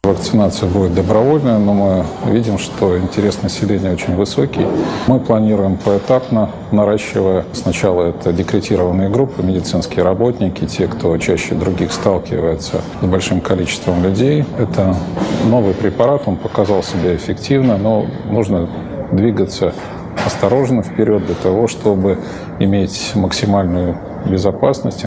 Вакцинация 0.03 0.67
будет 0.67 0.95
добровольная, 0.95 1.59
но 1.59 1.75
мы 1.75 2.07
видим, 2.33 2.57
что 2.57 2.99
интерес 2.99 3.43
населения 3.43 3.93
очень 3.93 4.15
высокий. 4.17 4.67
Мы 5.09 5.21
планируем 5.21 5.77
поэтапно, 5.77 6.53
наращивая. 6.73 7.45
Сначала 7.53 8.05
это 8.05 8.33
декретированные 8.33 9.11
группы, 9.11 9.43
медицинские 9.43 10.07
работники, 10.07 10.65
те, 10.65 10.89
кто 10.89 11.19
чаще 11.19 11.55
других 11.55 11.93
сталкивается 11.93 12.81
с 13.03 13.05
большим 13.05 13.43
количеством 13.43 14.03
людей. 14.03 14.47
Это 14.57 14.97
новый 15.45 15.75
препарат, 15.75 16.23
он 16.25 16.37
показал 16.37 16.83
себя 16.83 17.15
эффективно, 17.15 17.77
но 17.77 18.07
нужно 18.31 18.71
двигаться 19.13 19.75
осторожно 20.25 20.83
вперед 20.83 21.27
для 21.27 21.35
того, 21.35 21.69
чтобы 21.69 22.19
иметь 22.59 23.13
максимальную 23.15 23.99
безопасность. 24.27 25.07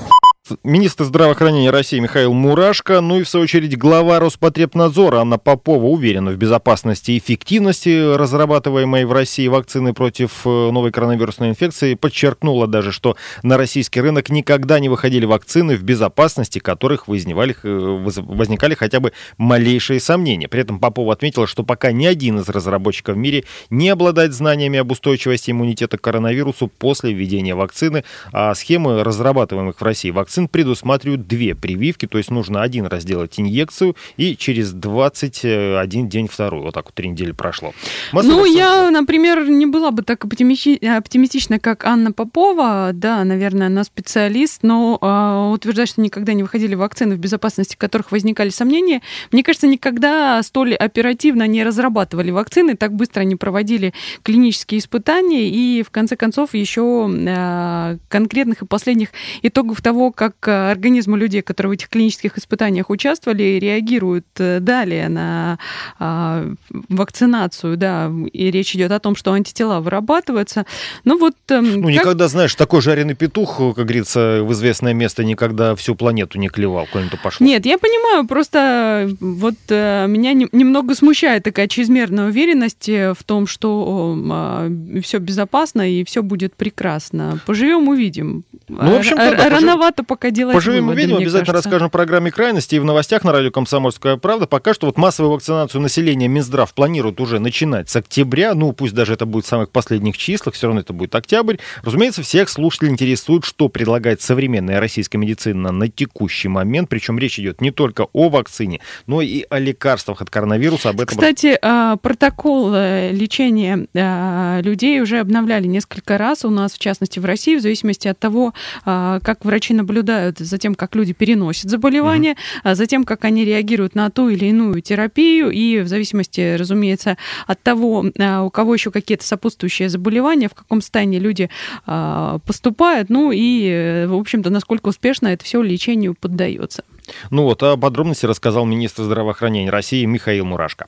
Министр 0.65 1.05
здравоохранения 1.05 1.69
России 1.69 2.00
Михаил 2.00 2.33
Мурашко, 2.33 3.00
ну 3.00 3.17
и 3.17 3.23
в 3.23 3.29
свою 3.29 3.45
очередь 3.45 3.77
глава 3.77 4.19
Роспотребнадзора 4.19 5.21
Анна 5.21 5.38
Попова 5.38 5.85
уверена 5.85 6.31
в 6.31 6.35
безопасности 6.35 7.12
и 7.12 7.17
эффективности 7.17 8.13
разрабатываемой 8.13 9.05
в 9.05 9.13
России 9.13 9.47
вакцины 9.47 9.93
против 9.93 10.41
э, 10.43 10.50
новой 10.50 10.91
коронавирусной 10.91 11.47
инфекции. 11.47 11.93
Подчеркнула 11.93 12.67
даже, 12.67 12.91
что 12.91 13.15
на 13.41 13.55
российский 13.55 14.01
рынок 14.01 14.29
никогда 14.29 14.81
не 14.81 14.89
выходили 14.89 15.25
вакцины, 15.25 15.77
в 15.77 15.83
безопасности 15.83 16.59
которых 16.59 17.05
э, 17.07 17.12
возникали 17.13 18.75
хотя 18.75 19.00
бы 19.00 19.13
малейшие 19.38 20.01
сомнения. 20.01 20.50
При 20.50 20.59
этом 20.59 20.77
Попова 20.77 21.13
отметила, 21.13 21.47
что 21.47 21.63
пока 21.63 21.93
ни 21.93 22.05
один 22.05 22.39
из 22.39 22.50
разработчиков 22.50 23.15
в 23.15 23.17
мире 23.17 23.45
не 23.69 23.88
обладает 23.88 24.33
знаниями 24.33 24.77
об 24.77 24.91
устойчивости 24.91 25.51
иммунитета 25.51 25.97
к 25.97 26.01
коронавирусу 26.01 26.67
после 26.67 27.13
введения 27.13 27.55
вакцины, 27.55 28.03
а 28.33 28.53
схемы 28.55 29.05
разрабатываемых 29.05 29.79
в 29.79 29.81
России 29.81 30.09
вакцин 30.09 30.33
вакцин 30.34 30.48
предусматривают 30.48 31.28
две 31.28 31.54
прививки, 31.54 32.08
то 32.08 32.18
есть 32.18 32.32
нужно 32.32 32.63
один 32.63 32.88
раз 32.88 33.06
делать 33.06 33.40
инъекцию 33.40 33.96
и 34.18 34.36
через 34.36 34.72
21 34.72 36.10
день 36.10 36.28
вторую. 36.28 36.63
Вот 36.63 36.74
так 36.74 36.86
вот 36.86 36.94
три 36.96 37.10
недели 37.10 37.32
прошло. 37.32 37.74
Массовый 38.12 38.50
ну, 38.50 38.58
я, 38.58 38.90
например, 38.90 39.48
не 39.48 39.68
была 39.68 39.92
бы 39.92 40.02
так 40.02 40.25
оптимистична, 40.25 41.60
как 41.60 41.86
Анна 41.86 42.12
Попова. 42.12 42.92
Да, 42.94 43.24
наверное, 43.24 43.68
она 43.68 43.84
специалист, 43.84 44.63
но 44.63 44.98
э, 45.00 45.54
утверждать, 45.54 45.90
что 45.90 46.02
никогда 46.02 46.34
не 46.34 46.42
выходили 46.42 46.74
вакцины, 46.74 47.16
в 47.16 47.20
безопасности 47.20 47.75
которых 47.75 48.12
возникали 48.12 48.50
сомнения, 48.50 49.02
мне 49.32 49.44
кажется, 49.44 49.68
никогда 49.68 50.42
столь 50.42 50.74
оперативно 50.74 51.46
не 51.46 51.63
разрабатывали 51.63 52.32
вакцины, 52.32 52.75
так 52.75 52.94
быстро 52.94 53.22
не 53.22 53.36
проводили 53.36 53.94
клинические 54.24 54.80
испытания, 54.80 55.48
и 55.48 55.84
в 55.84 55.92
конце 55.92 56.16
концов 56.16 56.56
еще 56.56 57.08
э, 57.08 57.98
конкретных 58.10 58.63
и 58.63 58.66
последних 58.66 59.10
итогов 59.44 59.82
того, 59.82 60.12
как 60.12 60.23
как 60.30 60.48
э, 60.48 60.72
организмы 60.72 61.18
людей, 61.18 61.42
которые 61.42 61.72
в 61.72 61.74
этих 61.74 61.89
клинических 61.89 62.38
испытаниях 62.38 62.89
участвовали, 62.89 63.60
реагируют 63.60 64.25
э, 64.38 64.60
далее 64.62 65.10
на 65.10 65.60
а, 66.00 66.50
вакцинацию, 66.88 67.75
да, 67.75 68.10
и 68.32 68.50
речь 68.51 68.74
идет 68.74 68.92
о 68.92 69.00
том, 69.00 69.18
что 69.18 69.34
антитела 69.34 69.82
вырабатываются. 69.82 70.65
Ну 71.03 71.18
вот... 71.18 71.36
Эм, 71.50 71.82
ну, 71.82 71.88
как... 71.88 71.92
никогда, 71.94 72.27
знаешь, 72.30 72.56
такой 72.56 72.82
жареный 72.82 73.15
петух, 73.15 73.58
как 73.58 73.86
говорится, 73.86 74.44
в 74.44 74.53
известное 74.53 74.94
место 74.94 75.25
никогда 75.25 75.75
всю 75.75 75.96
планету 75.96 76.39
не 76.39 76.48
клевал, 76.48 76.88
куда-нибудь 76.89 77.22
пошло. 77.22 77.46
Нет, 77.46 77.65
я 77.65 77.77
понимаю, 77.77 78.25
просто 78.25 79.10
вот 79.20 79.56
э, 79.68 80.06
меня 80.08 80.34
немного 80.34 80.96
смущает 80.96 81.44
такая 81.44 81.68
чрезмерная 81.68 82.27
уверенность 82.27 82.88
в 82.88 83.24
том, 83.25 83.46
что 83.46 84.18
а, 84.32 84.72
все 85.01 85.18
безопасно 85.18 85.89
и 85.89 86.06
все 86.06 86.24
будет 86.24 86.56
прекрасно. 86.56 87.39
Поживем, 87.46 87.89
увидим. 87.89 88.46
Ну, 88.70 88.96
в 88.96 89.00
общем, 89.00 89.18
да, 89.18 89.50
Рановато 89.50 90.03
пока 90.13 90.29
делать 90.29 90.53
Поживем 90.53 90.86
выводы, 90.86 91.01
увидим, 91.01 91.17
обязательно 91.17 91.53
кажется. 91.53 91.70
расскажем 91.70 91.89
в 91.89 91.91
программе 91.91 92.29
крайности 92.29 92.75
и 92.75 92.79
в 92.79 92.86
новостях 92.86 93.24
на 93.24 93.32
радио 93.32 93.50
«Комсомольская 93.50 94.17
правда». 94.17 94.46
Пока 94.46 94.75
что 94.75 94.86
вот 94.86 94.96
массовую 94.96 95.34
вакцинацию 95.34 95.82
населения 95.82 96.27
Минздрав 96.27 96.72
планирует 96.72 97.20
уже 97.20 97.39
начинать 97.39 97.89
с 97.89 97.96
октября. 97.96 98.53
Ну, 98.53 98.74
пусть 98.74 98.93
даже 98.93 99.13
это 99.13 99.25
будет 99.25 99.46
в 99.46 99.48
самых 99.48 99.72
последних 99.72 100.15
числах, 100.15 100.53
все 100.53 100.67
равно 100.67 100.82
это 100.82 100.93
будет 100.93 101.15
октябрь. 101.15 101.58
Разумеется, 101.82 102.22
всех 102.22 102.50
слушателей 102.50 102.91
интересует, 102.91 103.43
что 103.43 103.70
предлагает 103.70 104.22
современная 104.22 104.79
российская 104.79 105.17
медицина 105.17 105.72
на 105.72 105.89
текущий 105.89 106.48
момент. 106.48 106.89
Причем 106.89 107.17
речь 107.17 107.39
идет 107.39 107.60
не 107.60 107.72
только 107.72 108.05
о 108.13 108.29
вакцине, 108.29 108.82
но 109.08 109.24
и 109.24 109.46
о 109.50 109.58
лекарствах 109.58 110.22
от 110.22 110.29
коронавируса. 110.29 110.89
Об 110.89 111.01
этом... 111.01 111.08
Кстати, 111.08 111.58
а, 111.60 111.98
протокол 111.98 112.72
э, 112.75 113.12
лечения 113.12 113.88
а, 113.96 114.62
людей 114.62 115.01
уже 115.01 115.20
обновляли 115.20 115.65
несколько 115.65 116.20
раз 116.20 116.46
у 116.46 116.51
нас, 116.51 116.74
в 116.74 116.79
частности, 116.79 117.17
в 117.17 117.25
России, 117.25 117.55
в 117.55 117.62
зависимости 117.62 118.08
от 118.08 118.20
того, 118.20 118.53
а, 118.86 119.20
как 119.22 119.43
врачи 119.43 119.74
наблюдают 119.74 120.02
наблюдают 120.03 120.39
за 120.39 120.57
тем, 120.57 120.75
как 120.75 120.95
люди 120.95 121.13
переносят 121.13 121.69
заболевание, 121.69 122.36
угу. 122.63 122.75
за 122.75 122.86
тем, 122.86 123.03
как 123.03 123.25
они 123.25 123.45
реагируют 123.45 123.95
на 123.95 124.10
ту 124.10 124.29
или 124.29 124.45
иную 124.45 124.81
терапию, 124.81 125.50
и 125.50 125.79
в 125.79 125.88
зависимости, 125.88 126.55
разумеется, 126.55 127.17
от 127.48 127.62
того, 127.62 128.05
а, 128.19 128.43
у 128.43 128.50
кого 128.50 128.74
еще 128.74 128.91
какие-то 128.91 129.25
сопутствующие 129.25 129.89
заболевания, 129.89 130.50
в 130.50 130.53
каком 130.53 130.81
состоянии 130.81 131.19
люди 131.19 131.50
а, 131.86 132.39
поступают, 132.45 133.10
ну 133.10 133.31
и, 133.31 133.67
э, 133.67 134.07
в 134.07 134.15
общем-то, 134.15 134.50
насколько 134.50 134.89
успешно 134.89 135.27
это 135.27 135.43
все 135.45 135.62
лечению 135.62 136.15
поддается. 136.19 136.83
Ну 137.31 137.43
вот, 137.43 137.63
о 137.63 137.77
подробности 137.77 138.25
рассказал 138.25 138.65
министр 138.65 139.03
здравоохранения 139.03 139.69
России 139.69 140.05
Михаил 140.05 140.45
Мурашко. 140.45 140.88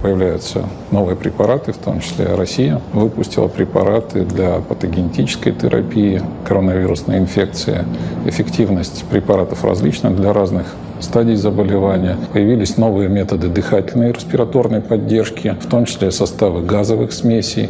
Появляются 0.00 0.64
новые 0.90 1.14
препараты, 1.14 1.72
в 1.72 1.76
том 1.76 2.00
числе 2.00 2.34
Россия 2.34 2.80
выпустила 2.94 3.48
препараты 3.48 4.24
для 4.24 4.60
патогенетической 4.60 5.52
терапии 5.52 6.22
коронавирусной 6.46 7.18
инфекции. 7.18 7.84
Эффективность 8.24 9.04
препаратов 9.10 9.62
различна 9.62 10.10
для 10.10 10.32
разных 10.32 10.74
стадий 11.00 11.36
заболевания. 11.36 12.16
Появились 12.32 12.78
новые 12.78 13.10
методы 13.10 13.48
дыхательной 13.48 14.10
и 14.10 14.12
респираторной 14.12 14.80
поддержки, 14.80 15.54
в 15.60 15.66
том 15.66 15.84
числе 15.84 16.10
составы 16.10 16.62
газовых 16.62 17.12
смесей, 17.12 17.68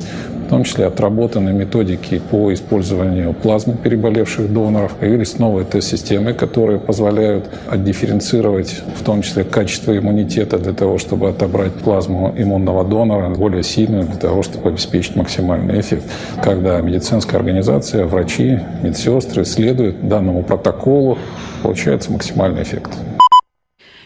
том 0.50 0.64
числе 0.64 0.86
отработаны 0.86 1.52
методики 1.52 2.20
по 2.30 2.52
использованию 2.52 3.32
плазмы 3.32 3.76
переболевших 3.76 4.52
доноров. 4.52 4.92
Появились 4.96 5.38
новые 5.38 5.64
тест-системы, 5.64 6.34
которые 6.34 6.80
позволяют 6.80 7.48
отдифференцировать 7.68 8.82
в 8.96 9.04
том 9.04 9.22
числе 9.22 9.44
качество 9.44 9.96
иммунитета 9.96 10.58
для 10.58 10.72
того, 10.72 10.98
чтобы 10.98 11.28
отобрать 11.28 11.72
плазму 11.74 12.34
иммунного 12.36 12.84
донора 12.84 13.30
более 13.30 13.62
сильную 13.62 14.04
для 14.04 14.16
того, 14.16 14.42
чтобы 14.42 14.70
обеспечить 14.70 15.14
максимальный 15.14 15.80
эффект. 15.80 16.04
Когда 16.42 16.80
медицинская 16.80 17.38
организация, 17.38 18.04
врачи, 18.04 18.58
медсестры 18.82 19.44
следуют 19.44 20.08
данному 20.08 20.42
протоколу, 20.42 21.16
получается 21.62 22.10
максимальный 22.10 22.62
эффект. 22.62 22.90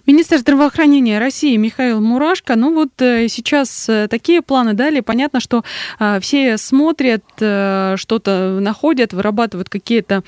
Министр 0.07 0.37
здравоохранения 0.37 1.19
России 1.19 1.57
Михаил 1.57 1.99
Мурашко. 1.99 2.57
Ну 2.57 2.75
вот 2.75 2.91
э, 3.01 3.27
сейчас 3.29 3.89
э, 3.89 4.07
такие 4.07 4.43
планы 4.43 4.75
дали. 4.75 5.01
Понятно, 5.01 5.41
что 5.41 5.65
э, 5.99 6.21
все 6.21 6.59
смотрят, 6.59 7.25
что-то 7.37 8.59
находят, 8.61 9.15
вырабатывают 9.15 9.69
какие-то 9.69 10.23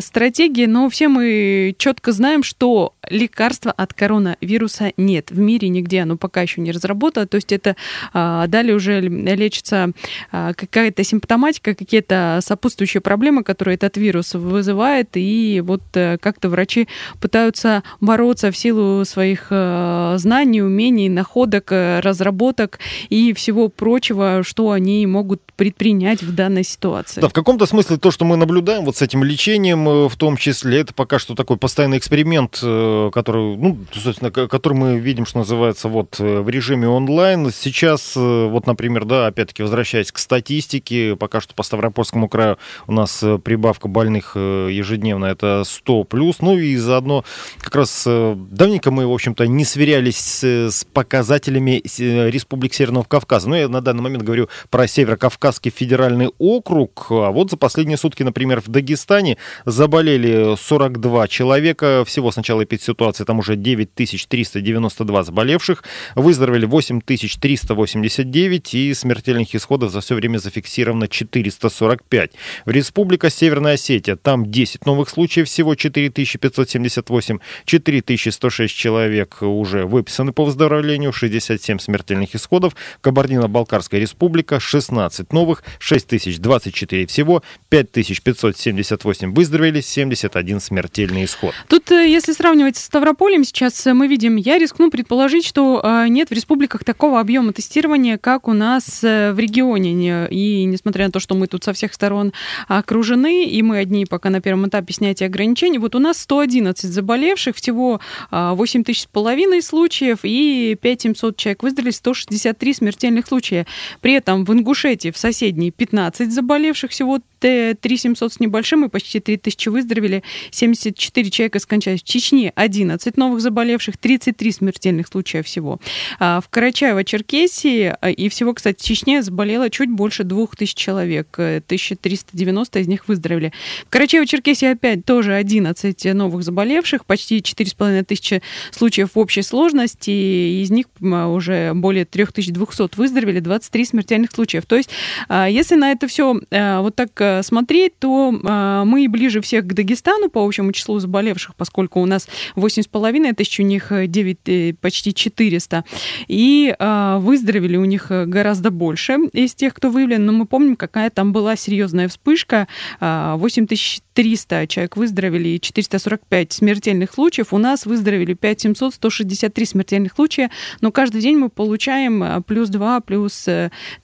стратегии, 0.00 0.66
но 0.66 0.88
все 0.88 1.08
мы 1.08 1.74
четко 1.76 2.12
знаем, 2.12 2.42
что 2.42 2.94
лекарства 3.08 3.72
от 3.72 3.94
коронавируса 3.94 4.92
нет. 4.96 5.30
В 5.30 5.38
мире 5.38 5.68
нигде 5.68 6.02
оно 6.02 6.16
пока 6.16 6.42
еще 6.42 6.60
не 6.60 6.72
разработано. 6.72 7.26
То 7.26 7.36
есть 7.36 7.52
это 7.52 7.76
далее 8.12 8.74
уже 8.74 9.00
лечится 9.00 9.92
какая-то 10.30 11.04
симптоматика, 11.04 11.74
какие-то 11.74 12.40
сопутствующие 12.42 13.00
проблемы, 13.00 13.44
которые 13.44 13.74
этот 13.74 13.96
вирус 13.96 14.34
вызывает. 14.34 15.10
И 15.14 15.62
вот 15.64 15.82
как-то 15.92 16.48
врачи 16.48 16.88
пытаются 17.20 17.82
бороться 18.00 18.50
в 18.50 18.56
силу 18.56 19.04
своих 19.16 19.46
э, 19.48 20.16
знаний, 20.18 20.60
умений, 20.60 21.08
находок, 21.08 21.72
э, 21.72 22.00
разработок 22.00 22.78
и 23.08 23.32
всего 23.32 23.68
прочего, 23.70 24.42
что 24.44 24.72
они 24.72 25.06
могут 25.06 25.40
предпринять 25.56 26.22
в 26.22 26.34
данной 26.34 26.64
ситуации. 26.64 27.22
Да, 27.22 27.30
в 27.30 27.32
каком-то 27.32 27.64
смысле 27.64 27.96
то, 27.96 28.10
что 28.10 28.26
мы 28.26 28.36
наблюдаем 28.36 28.84
вот 28.84 28.98
с 28.98 29.00
этим 29.00 29.24
лечением, 29.24 29.88
э, 29.88 30.08
в 30.10 30.16
том 30.16 30.36
числе, 30.36 30.80
это 30.80 30.92
пока 30.92 31.18
что 31.18 31.34
такой 31.34 31.56
постоянный 31.56 31.96
эксперимент 31.96 32.56
который, 32.56 33.56
ну, 33.56 33.78
собственно, 33.92 34.30
который 34.30 34.74
мы 34.74 34.98
видим, 34.98 35.26
что 35.26 35.38
называется, 35.38 35.88
вот 35.88 36.18
в 36.18 36.48
режиме 36.48 36.88
онлайн. 36.88 37.50
Сейчас, 37.50 38.16
вот, 38.16 38.66
например, 38.66 39.04
да, 39.04 39.26
опять-таки, 39.26 39.62
возвращаясь 39.62 40.12
к 40.12 40.18
статистике, 40.18 41.16
пока 41.16 41.40
что 41.40 41.54
по 41.54 41.62
Ставропольскому 41.62 42.28
краю 42.28 42.58
у 42.86 42.92
нас 42.92 43.24
прибавка 43.44 43.88
больных 43.88 44.36
ежедневно 44.36 45.26
это 45.26 45.62
100 45.64 46.04
плюс. 46.04 46.40
Ну 46.40 46.58
и 46.58 46.76
заодно 46.76 47.24
как 47.60 47.74
раз 47.76 48.06
давненько 48.06 48.90
мы, 48.90 49.05
в 49.06 49.12
общем-то, 49.12 49.46
не 49.46 49.64
сверялись 49.64 50.18
с, 50.18 50.70
с 50.70 50.84
показателями 50.84 51.82
Республик 52.28 52.74
Северного 52.74 53.04
Кавказа. 53.04 53.48
Ну, 53.48 53.54
я 53.54 53.68
на 53.68 53.80
данный 53.80 54.02
момент 54.02 54.24
говорю 54.24 54.48
про 54.70 54.86
Северо-Кавказский 54.86 55.70
федеральный 55.70 56.30
округ. 56.38 57.06
А 57.10 57.30
вот 57.30 57.50
за 57.50 57.56
последние 57.56 57.96
сутки, 57.96 58.22
например, 58.22 58.60
в 58.60 58.68
Дагестане 58.68 59.38
заболели 59.64 60.56
42 60.56 61.28
человека. 61.28 62.04
Всего 62.06 62.30
с 62.30 62.36
начала 62.36 62.64
эпидситуации 62.64 63.24
там 63.24 63.38
уже 63.38 63.56
9392 63.56 65.22
заболевших. 65.22 65.84
Выздоровели 66.14 66.66
8389 66.66 68.74
и 68.74 68.94
смертельных 68.94 69.54
исходов 69.54 69.92
за 69.92 70.00
все 70.00 70.14
время 70.14 70.38
зафиксировано 70.38 71.08
445. 71.08 72.32
В 72.64 72.70
Республика 72.70 73.30
Северная 73.30 73.74
Осетия 73.74 74.16
там 74.16 74.50
10 74.50 74.86
новых 74.86 75.08
случаев, 75.08 75.48
всего 75.48 75.74
4578. 75.74 77.38
4106 77.64 78.74
человек 78.74 78.95
уже 79.42 79.86
выписаны 79.86 80.32
по 80.32 80.44
выздоровлению, 80.44 81.12
67 81.12 81.78
смертельных 81.78 82.34
исходов. 82.34 82.74
Кабардино-Балкарская 83.00 84.00
республика 84.00 84.60
16 84.60 85.32
новых, 85.32 85.62
6024 85.78 87.06
всего, 87.06 87.42
5578 87.68 89.34
выздоровели, 89.34 89.80
71 89.80 90.60
смертельный 90.60 91.24
исход. 91.24 91.54
Тут, 91.68 91.90
э, 91.90 92.08
если 92.08 92.32
сравнивать 92.32 92.76
с 92.76 92.84
Ставрополем, 92.84 93.44
сейчас 93.44 93.86
э, 93.86 93.94
мы 93.94 94.06
видим, 94.06 94.36
я 94.36 94.58
рискну 94.58 94.90
предположить, 94.90 95.44
что 95.44 95.80
э, 95.82 96.08
нет 96.08 96.30
в 96.30 96.32
республиках 96.32 96.84
такого 96.84 97.20
объема 97.20 97.52
тестирования, 97.52 98.18
как 98.18 98.48
у 98.48 98.52
нас 98.52 99.02
в 99.02 99.38
регионе. 99.38 100.28
И 100.30 100.64
несмотря 100.64 101.06
на 101.06 101.12
то, 101.12 101.20
что 101.20 101.34
мы 101.34 101.46
тут 101.46 101.64
со 101.64 101.72
всех 101.72 101.94
сторон 101.94 102.32
окружены, 102.68 103.46
и 103.46 103.62
мы 103.62 103.78
одни 103.78 104.06
пока 104.06 104.30
на 104.30 104.40
первом 104.40 104.68
этапе 104.68 104.92
снятия 104.92 105.26
ограничений, 105.26 105.78
вот 105.78 105.94
у 105.94 105.98
нас 105.98 106.18
111 106.18 106.90
заболевших, 106.90 107.56
всего 107.56 108.00
8 108.30 108.84
тысяч 108.86 109.02
с 109.02 109.06
половиной 109.06 109.62
случаев 109.62 110.20
и 110.22 110.76
5700 110.80 111.36
человек 111.36 111.62
выздоровели, 111.62 111.90
163 111.92 112.74
смертельных 112.74 113.26
случая. 113.26 113.66
При 114.00 114.14
этом 114.14 114.44
в 114.44 114.52
Ингушетии, 114.52 115.10
в 115.10 115.18
соседней, 115.18 115.70
15 115.70 116.32
заболевших, 116.32 116.90
всего 116.90 117.20
3700 117.46 118.32
с 118.32 118.40
небольшим, 118.40 118.84
и 118.84 118.88
почти 118.88 119.20
3000 119.20 119.68
выздоровели, 119.68 120.22
74 120.50 121.30
человека 121.30 121.58
скончались. 121.58 122.02
В 122.02 122.04
Чечне 122.04 122.52
11 122.54 123.16
новых 123.16 123.40
заболевших, 123.40 123.96
33 123.98 124.52
смертельных 124.52 125.08
случая 125.08 125.42
всего. 125.42 125.80
А 126.18 126.40
в 126.40 126.48
Карачаево-Черкесии, 126.50 127.96
а, 128.00 128.10
и 128.10 128.28
всего, 128.28 128.54
кстати, 128.54 128.82
в 128.82 128.84
Чечне 128.84 129.22
заболело 129.22 129.70
чуть 129.70 129.90
больше 129.90 130.24
2000 130.24 130.74
человек, 130.74 131.38
1390 131.38 132.78
из 132.80 132.88
них 132.88 133.08
выздоровели. 133.08 133.52
В 133.88 133.94
Карачаево-Черкесии 133.94 134.72
опять 134.72 135.04
тоже 135.04 135.34
11 135.34 136.04
новых 136.14 136.42
заболевших, 136.42 137.04
почти 137.06 137.42
4500 137.42 138.42
случаев 138.70 139.10
в 139.14 139.18
общей 139.18 139.42
сложности, 139.42 140.10
из 140.10 140.70
них 140.70 140.86
уже 141.00 141.72
более 141.74 142.04
3200 142.04 142.96
выздоровели, 142.96 143.40
23 143.40 143.84
смертельных 143.84 144.30
случаев. 144.32 144.66
То 144.66 144.76
есть, 144.76 144.90
а, 145.28 145.48
если 145.48 145.74
на 145.76 145.92
это 145.92 146.08
все 146.08 146.40
вот 146.50 146.94
так 146.94 147.10
Э, 147.26 147.35
смотреть, 147.42 147.98
то 147.98 148.32
э, 148.32 148.82
мы 148.84 149.08
ближе 149.08 149.40
всех 149.40 149.66
к 149.66 149.72
Дагестану 149.72 150.28
по 150.28 150.44
общему 150.44 150.72
числу 150.72 150.98
заболевших, 150.98 151.54
поскольку 151.54 152.00
у 152.00 152.06
нас 152.06 152.28
8,5 152.56 153.34
тысяч, 153.34 153.60
у 153.60 153.62
них 153.62 153.90
9, 153.90 154.38
э, 154.46 154.74
почти 154.80 155.14
400. 155.14 155.84
И 156.28 156.74
выздоровели 156.78 157.76
у 157.76 157.84
них 157.84 158.06
гораздо 158.10 158.70
больше 158.70 159.18
из 159.32 159.54
тех, 159.54 159.74
кто 159.74 159.90
выявлен. 159.90 160.24
Но 160.24 160.32
мы 160.32 160.46
помним, 160.46 160.76
какая 160.76 161.10
там 161.10 161.32
была 161.32 161.56
серьезная 161.56 162.08
вспышка. 162.08 162.68
8300 163.00 164.66
человек 164.66 164.96
выздоровели 164.96 165.48
и 165.50 165.60
445 165.60 166.52
смертельных 166.52 167.12
случаев. 167.12 167.52
У 167.52 167.58
нас 167.58 167.86
выздоровели 167.86 168.34
5700, 168.34 168.94
163 168.94 169.66
смертельных 169.66 170.14
случая. 170.14 170.50
Но 170.80 170.92
каждый 170.92 171.20
день 171.20 171.36
мы 171.36 171.48
получаем 171.48 172.42
плюс 172.44 172.68
2, 172.68 173.00
плюс 173.00 173.48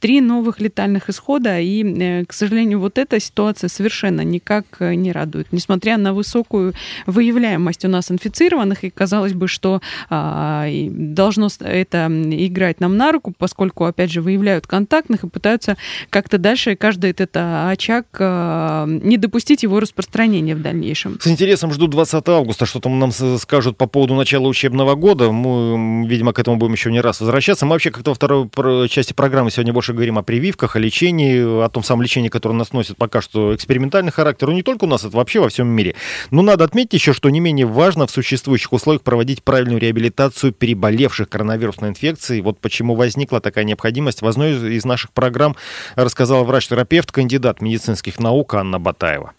3 0.01 0.21
новых 0.21 0.61
летальных 0.61 1.11
исхода. 1.11 1.61
И, 1.61 2.25
к 2.25 2.33
сожалению, 2.33 2.81
вот 2.81 2.99
это 2.99 3.12
эта 3.13 3.21
ситуация 3.21 3.69
совершенно 3.69 4.23
никак 4.23 4.65
э, 4.79 4.95
не 4.95 5.13
радует. 5.13 5.49
Несмотря 5.53 5.99
на 5.99 6.15
высокую 6.15 6.73
выявляемость 7.07 7.85
у 7.85 7.89
нас 7.89 8.11
инфицированных, 8.11 8.85
и 8.85 8.91
казалось 8.91 9.35
бы, 9.35 9.49
что 9.49 9.81
а, 10.09 10.67
должно 10.91 11.49
это 11.61 12.07
играть 12.07 12.81
нам 12.81 12.97
на 12.97 13.13
руку, 13.13 13.35
поскольку, 13.37 13.85
опять 13.85 14.11
же, 14.11 14.23
выявляют 14.23 14.67
контактных 14.67 15.25
и 15.25 15.29
пытаются 15.29 15.77
как-то 16.11 16.39
дальше 16.39 16.75
каждый 16.75 17.11
этот 17.11 17.31
а, 17.35 17.71
очаг 17.71 18.07
а, 18.19 18.87
не 18.87 19.19
допустить 19.19 19.63
его 19.63 19.81
распространения 19.81 20.55
в 20.55 20.63
дальнейшем. 20.63 21.19
С 21.21 21.27
интересом 21.27 21.73
жду 21.73 21.87
20 21.87 22.27
августа, 22.29 22.65
что 22.65 22.81
там 22.81 22.99
нам 22.99 23.13
скажут 23.13 23.77
по 23.77 23.87
поводу 23.87 24.15
начала 24.15 24.49
учебного 24.49 24.95
года. 24.95 25.31
Мы, 25.31 26.07
видимо, 26.07 26.33
к 26.33 26.39
этому 26.39 26.57
будем 26.57 26.73
еще 26.73 26.91
не 26.91 27.01
раз 27.01 27.21
возвращаться. 27.21 27.67
Мы 27.67 27.73
вообще 27.73 27.91
как-то 27.91 28.13
во 28.13 28.15
второй 28.15 28.89
части 28.89 29.13
программы 29.13 29.51
сегодня 29.51 29.73
больше 29.73 29.93
говорим 29.93 30.19
о 30.19 30.23
прививках, 30.23 30.77
о 30.77 30.79
лечении, 30.79 31.65
о 31.65 31.69
том 31.69 31.83
самом 31.83 32.03
лечении, 32.03 32.29
которое 32.29 32.55
нас 32.55 32.73
носит 32.73 32.97
пока 33.03 33.21
что 33.21 33.53
экспериментальный 33.53 34.13
характер, 34.13 34.47
ну 34.47 34.53
не 34.53 34.63
только 34.63 34.85
у 34.85 34.87
нас, 34.87 35.03
это 35.03 35.17
вообще 35.17 35.41
во 35.41 35.49
всем 35.49 35.67
мире. 35.67 35.97
Но 36.31 36.41
надо 36.41 36.63
отметить 36.63 36.93
еще, 36.93 37.13
что 37.13 37.31
не 37.31 37.41
менее 37.41 37.67
важно 37.67 38.07
в 38.07 38.13
существующих 38.13 38.73
условиях 38.73 39.03
проводить 39.03 39.43
правильную 39.43 39.81
реабилитацию 39.81 40.53
переболевших 40.53 41.29
коронавирусной 41.29 41.91
инфекцией. 41.91 42.43
Вот 42.43 42.61
почему 42.61 42.95
возникла 42.95 43.41
такая 43.41 43.65
необходимость. 43.65 44.23
В 44.23 44.27
одной 44.29 44.77
из 44.77 44.85
наших 44.85 45.11
программ 45.11 45.57
рассказала 45.97 46.45
врач-терапевт, 46.45 47.11
кандидат 47.11 47.61
медицинских 47.61 48.21
наук 48.21 48.55
Анна 48.55 48.79
Батаева. 48.79 49.33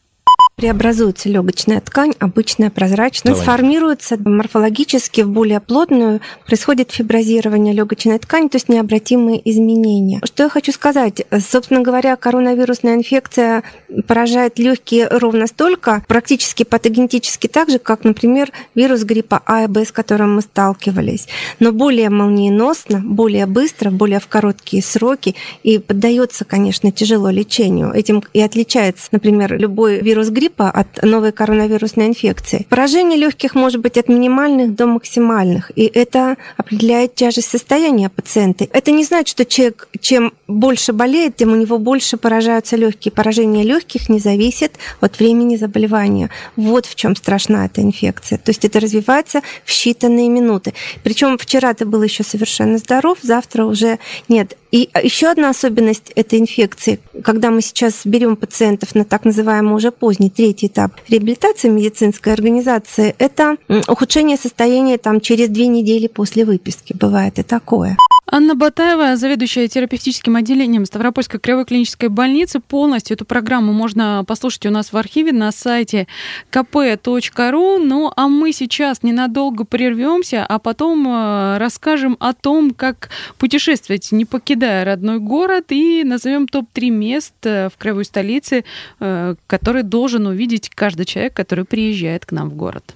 Преобразуется 0.56 1.30
легочная 1.30 1.82
ткань, 1.82 2.14
обычная 2.20 2.70
прозрачная, 2.70 3.34
Давай. 3.34 3.44
сформируется 3.44 4.18
морфологически 4.24 5.22
в 5.22 5.30
более 5.30 5.60
плотную, 5.60 6.22
происходит 6.46 6.92
фиброзирование 6.92 7.74
легочной 7.74 8.20
ткани, 8.20 8.50
то 8.50 8.58
есть 8.58 8.70
необратимые 8.70 9.42
изменения. 9.50 10.22
Что 10.24 10.44
я 10.44 10.50
хочу 10.50 10.72
сказать? 10.72 11.24
Собственно 11.40 11.82
говоря, 11.82 12.16
коронавирусная 12.16 12.94
инфекция 12.94 13.64
поражает 14.06 14.60
легкие 14.60 15.08
ровно 15.08 15.48
столько, 15.48 16.06
практически 16.08 16.62
патогенетически 16.62 17.48
так 17.48 17.72
же, 17.72 17.80
как, 17.80 18.04
например, 18.04 18.52
вирус 18.76 19.02
гриппа 19.04 19.42
А 19.48 19.64
и 19.64 19.68
Б, 19.68 19.84
с 19.84 19.92
которым 19.92 20.36
мы 20.36 20.42
сталкивались, 20.42 21.28
но 21.60 21.72
более 21.72 22.12
молниеносно, 22.12 23.02
более 23.04 23.48
быстро, 23.48 23.90
более 23.90 24.20
в 24.20 24.28
короткие 24.28 24.84
сроки 24.84 25.34
и 25.64 25.80
поддается, 25.80 26.46
конечно, 26.46 26.92
тяжело 26.92 27.32
лечению. 27.32 27.92
Этим 27.92 28.24
и 28.34 28.42
отличается, 28.42 29.08
например, 29.12 29.58
любой 29.58 30.00
вирус 30.00 30.30
гриппа 30.30 30.43
гриппа 30.44 30.70
от 30.70 31.04
новой 31.04 31.32
коронавирусной 31.32 32.08
инфекции. 32.08 32.66
Поражение 32.70 33.18
легких 33.18 33.56
может 33.56 33.80
быть 33.82 33.98
от 33.98 34.10
минимальных 34.10 34.76
до 34.76 34.88
максимальных, 34.88 35.72
и 35.76 35.84
это 35.86 36.36
определяет 36.58 37.16
тяжесть 37.16 37.50
состояния 37.50 38.10
пациента. 38.10 38.68
Это 38.74 38.92
не 38.92 39.06
значит, 39.06 39.30
что 39.30 39.46
человек 39.46 39.88
чем 40.02 40.34
больше 40.48 40.92
болеет, 40.92 41.38
тем 41.38 41.54
у 41.54 41.56
него 41.56 41.78
больше 41.78 42.18
поражаются 42.18 42.76
легкие. 42.76 43.12
Поражение 43.12 43.64
легких 43.64 44.10
не 44.10 44.20
зависит 44.20 44.74
от 45.00 45.20
времени 45.20 45.56
заболевания. 45.56 46.30
Вот 46.58 46.86
в 46.86 46.96
чем 46.96 47.16
страшна 47.16 47.66
эта 47.66 47.82
инфекция. 47.82 48.38
То 48.38 48.50
есть 48.50 48.66
это 48.66 48.82
развивается 48.82 49.42
в 49.64 49.70
считанные 49.70 50.28
минуты. 50.28 50.74
Причем 51.04 51.38
вчера 51.38 51.74
ты 51.74 51.86
был 51.86 52.04
еще 52.04 52.24
совершенно 52.24 52.78
здоров, 52.78 53.18
завтра 53.22 53.64
уже 53.66 54.00
нет. 54.28 54.58
И 54.74 54.90
еще 55.04 55.28
одна 55.28 55.52
особенность 55.52 56.12
этой 56.16 56.40
инфекции, 56.40 57.00
когда 57.24 57.52
мы 57.52 57.62
сейчас 57.62 58.02
берем 58.06 58.36
пациентов 58.36 58.96
на 58.96 59.06
так 59.06 59.24
называемый 59.24 59.76
уже 59.76 59.92
поздний 59.92 60.32
третий 60.32 60.66
этап 60.66 60.94
реабилитации 61.08 61.70
медицинской 61.70 62.34
организации, 62.34 63.14
это 63.20 63.58
ухудшение 63.88 64.36
состояния 64.36 64.98
там, 64.98 65.22
через 65.22 65.50
две 65.50 65.68
недели 65.68 66.08
после 66.08 66.44
выписки. 66.44 66.96
Бывает 67.00 67.38
и 67.38 67.44
такое. 67.44 67.98
Анна 68.26 68.56
Батаева, 68.56 69.18
заведующая 69.18 69.68
терапевтическим 69.68 70.38
отделением 70.38 70.86
Ставропольской 70.86 71.42
краевой 71.42 71.66
клинической 71.66 72.08
больницы. 72.08 72.62
Полностью 72.62 73.16
эту 73.16 73.26
программу 73.26 73.74
можно 73.74 74.24
послушать 74.26 74.66
у 74.66 74.70
нас 74.70 74.94
в 74.94 74.98
архиве 74.98 75.34
на 75.34 75.52
сайте 75.52 76.08
kp.ru. 76.50 77.84
Ну, 77.84 78.14
а 78.16 78.28
мы 78.30 78.54
сейчас 78.54 79.04
ненадолго 79.04 79.66
прервемся, 79.66 80.46
а 80.46 80.58
потом 80.58 81.06
э, 81.06 81.58
расскажем 81.58 82.16
о 82.20 82.34
том, 82.34 82.72
как 82.72 83.10
путешествовать, 83.38 84.14
не 84.14 84.24
покидая 84.24 84.86
родной 84.86 85.20
город, 85.20 85.66
и 85.70 86.04
назовем 86.06 86.48
топ-3 86.48 86.90
мест 86.92 87.34
э, 87.44 87.68
в 87.70 87.78
краевой 87.78 88.06
столице, 88.06 88.64
э, 89.02 89.36
который 89.48 89.84
должен 89.84 90.28
увидеть 90.28 90.70
каждый 90.70 91.06
человек, 91.06 91.34
который 91.34 91.66
приезжает 91.66 92.26
к 92.26 92.32
нам 92.32 92.50
в 92.50 92.56
город. 92.56 92.94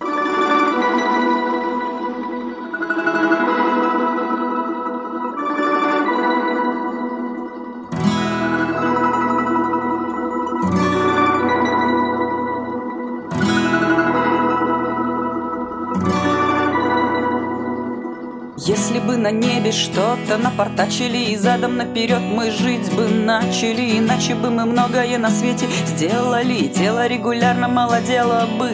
Если 18.68 19.00
бы 19.00 19.16
на 19.16 19.32
небе 19.32 19.72
что-то 19.72 20.38
напортачили 20.38 21.32
И 21.32 21.38
задом 21.38 21.78
наперед 21.78 22.20
мы 22.20 22.52
жить 22.52 22.94
бы 22.94 23.08
начали 23.08 23.98
Иначе 23.98 24.36
бы 24.36 24.50
мы 24.50 24.66
многое 24.66 25.18
на 25.18 25.30
свете 25.30 25.68
сделали. 25.86 26.68
Тело 26.68 27.08
регулярно 27.08 27.68
молодело 27.68 28.46
бы. 28.60 28.72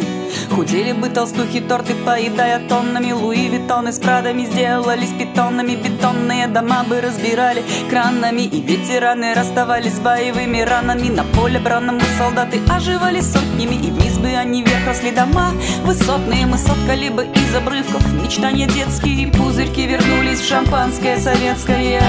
Худели 0.49 0.93
бы 0.93 1.09
толстухи 1.09 1.61
торты, 1.61 1.93
поедая 1.93 2.59
тоннами. 2.67 3.11
Луи 3.11 3.47
Виттоны 3.47 3.91
с 3.91 3.99
Прадами 3.99 4.45
сделались 4.45 5.11
питонами. 5.11 5.75
Бетонные 5.75 6.47
дома 6.47 6.83
бы 6.83 7.01
разбирали 7.01 7.63
кранами. 7.89 8.41
И 8.41 8.61
ветераны 8.61 9.33
расставались 9.33 9.93
с 9.93 9.99
боевыми 9.99 10.61
ранами. 10.61 11.09
На 11.09 11.23
поле 11.23 11.59
бранному 11.59 12.01
солдаты 12.17 12.59
оживали 12.69 13.21
сотнями. 13.21 13.75
И 13.75 13.91
вниз 13.91 14.17
бы 14.17 14.27
они 14.27 14.63
вверх 14.63 14.87
росли 14.87 15.11
дома. 15.11 15.51
Высотные 15.83 16.45
мы 16.45 16.57
соткали 16.57 17.09
бы 17.09 17.25
из 17.25 17.55
обрывков. 17.55 18.03
Мечтания 18.13 18.67
детские, 18.67 19.27
пузырьки 19.27 19.82
вернулись 19.87 20.39
в 20.39 20.47
шампанское 20.47 21.17
советское. 21.17 22.01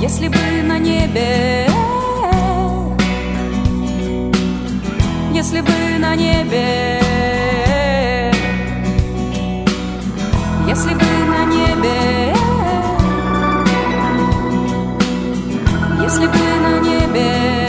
Если 0.00 0.28
бы 0.28 0.62
на 0.64 0.78
небе 0.78 1.68
если 5.42 5.60
бы 5.60 5.98
на 5.98 6.14
небе 6.14 7.00
Если 10.68 10.94
бы 10.94 11.04
на 11.26 11.44
небе 11.46 12.34
Если 16.00 16.26
бы 16.26 16.38
на 16.62 16.78
небе 16.78 17.68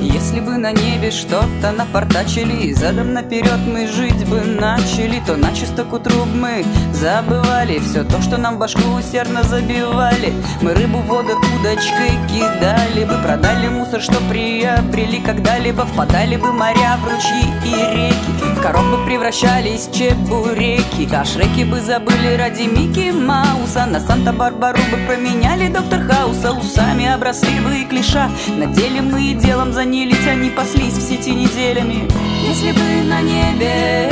Если 0.00 0.40
бы 0.40 0.58
на 0.58 0.72
небе 0.72 0.91
что-то 1.10 1.72
напортачили. 1.72 2.66
И 2.66 2.74
задом 2.74 3.12
наперед 3.12 3.58
мы 3.66 3.86
жить 3.86 4.26
бы 4.28 4.40
начали. 4.40 5.22
То 5.26 5.36
начисто 5.36 5.84
к 5.84 5.92
утру 5.92 6.24
мы 6.24 6.64
забывали 6.92 7.78
Все 7.78 8.04
то, 8.04 8.20
что 8.22 8.36
нам 8.38 8.58
башку 8.58 8.82
усердно 8.92 9.42
забивали. 9.42 10.32
Мы 10.60 10.74
рыбу 10.74 10.98
в 10.98 11.06
воду 11.06 11.32
удочкой 11.56 12.12
кидали 12.28 13.04
бы 13.04 13.14
Продали 13.22 13.68
мусор, 13.68 14.00
что 14.00 14.14
приобрели 14.28 15.20
когда-либо. 15.20 15.84
Впадали 15.86 16.36
бы 16.36 16.52
моря 16.52 16.98
в 17.02 17.08
ручьи 17.08 17.44
и 17.64 17.70
реки 17.70 18.56
В 18.56 18.62
коров 18.62 18.82
превращались 19.06 19.88
чебуреки. 19.92 21.08
А 21.12 21.24
шреки 21.24 21.64
бы 21.64 21.80
забыли 21.80 22.36
ради 22.36 22.62
Микки 22.62 23.10
Мауса. 23.10 23.86
На 23.86 24.00
Санта-Барбару 24.00 24.78
бы 24.90 24.98
поменяли 25.06 25.68
Доктор 25.68 26.00
Хауса. 26.00 26.52
Усами 26.52 27.06
обросли 27.06 27.60
бы 27.60 27.78
и 27.78 27.84
клиша. 27.84 28.30
На 28.48 28.66
мы 28.66 29.22
и 29.22 29.34
делом 29.34 29.72
занялись 29.72 30.26
Они 30.26 30.50
паслись 30.50 30.91
в 30.96 31.00
сети 31.00 31.32
неделями 31.34 32.08
Если 32.46 32.72
бы 32.72 33.02
на 33.08 33.20
небе. 33.22 34.10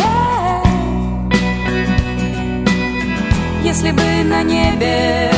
Если 3.62 3.90
бы 3.92 4.02
на 4.24 4.42
небе. 4.42 5.30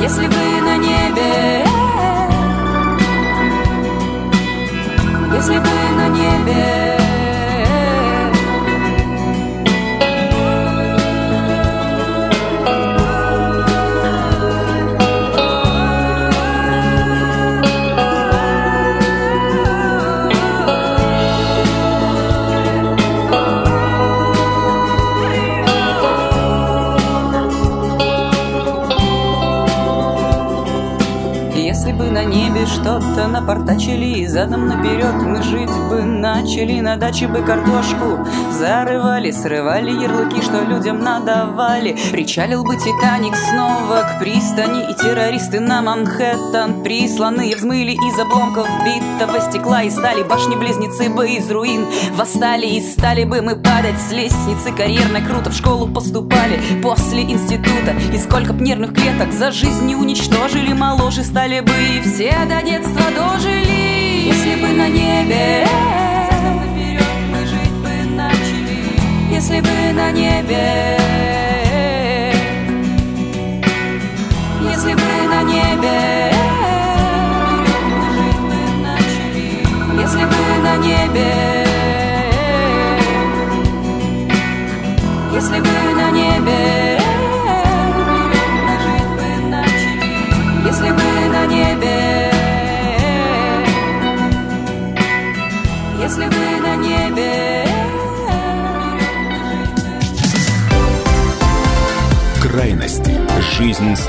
Если 0.00 0.26
бы 0.26 0.39
начали 36.60 36.80
На 36.80 36.96
даче 36.96 37.26
бы 37.26 37.42
картошку. 37.42 38.26
Зарывали 38.52 39.30
Срывали 39.30 39.90
ярлыки, 39.90 40.42
что 40.42 40.62
людям 40.62 41.00
надавали. 41.00 41.96
Причалил 42.12 42.64
бы 42.64 42.76
Титаник 42.76 43.34
снова 43.36 44.02
к 44.02 44.18
пристани 44.18 44.90
И 44.90 44.94
террористы 44.94 45.60
на 45.60 45.82
Манхэттен 45.82 46.82
присланные 46.82 47.56
Взмыли 47.56 47.92
из 47.92 48.18
обломков 48.18 48.68
битого 48.84 49.40
стекла 49.40 49.82
И 49.82 49.90
стали 49.90 50.22
башни-близнецы 50.22 51.08
бы 51.08 51.28
из 51.30 51.50
руин. 51.50 51.86
Восстали 52.14 52.66
и 52.66 52.80
стали 52.80 53.24
бы 53.24 53.40
мы 53.40 53.56
падать 53.56 53.98
с 53.98 54.12
лестницы. 54.12 54.72
Карьерно 54.72 55.20
круто 55.20 55.50
в 55.50 55.54
школу 55.54 55.86
поступали 55.86 56.60
После 56.82 57.22
института. 57.22 57.94
И 58.12 58.18
сколько 58.18 58.52
б 58.52 58.62
нервных 58.62 58.94
клеток 58.94 59.32
за 59.32 59.50
жизнь 59.50 59.86
не 59.86 59.96
уничтожили 59.96 60.72
Моложе 60.72 61.24
стали 61.24 61.60
бы 61.60 61.72
и 61.72 62.00
все 62.02 62.34
до 62.46 62.64
детства 62.64 63.02
дожили. 63.16 64.26
Если 64.26 64.60
бы 64.60 64.68
на 64.68 64.88
небе 64.88 65.66
Если 69.42 69.58
бы 69.60 69.92
на 69.94 70.12
небе. 70.12 70.98
Если 74.60 74.92
бы 74.92 75.00
на 75.30 75.42
небе. 75.44 76.30
Если 79.98 80.24
бы 80.26 80.40
на 80.62 80.76
небе. 80.76 81.32
Если 85.32 85.58
бы 85.58 85.94
на 85.96 86.10
небе 86.10 86.89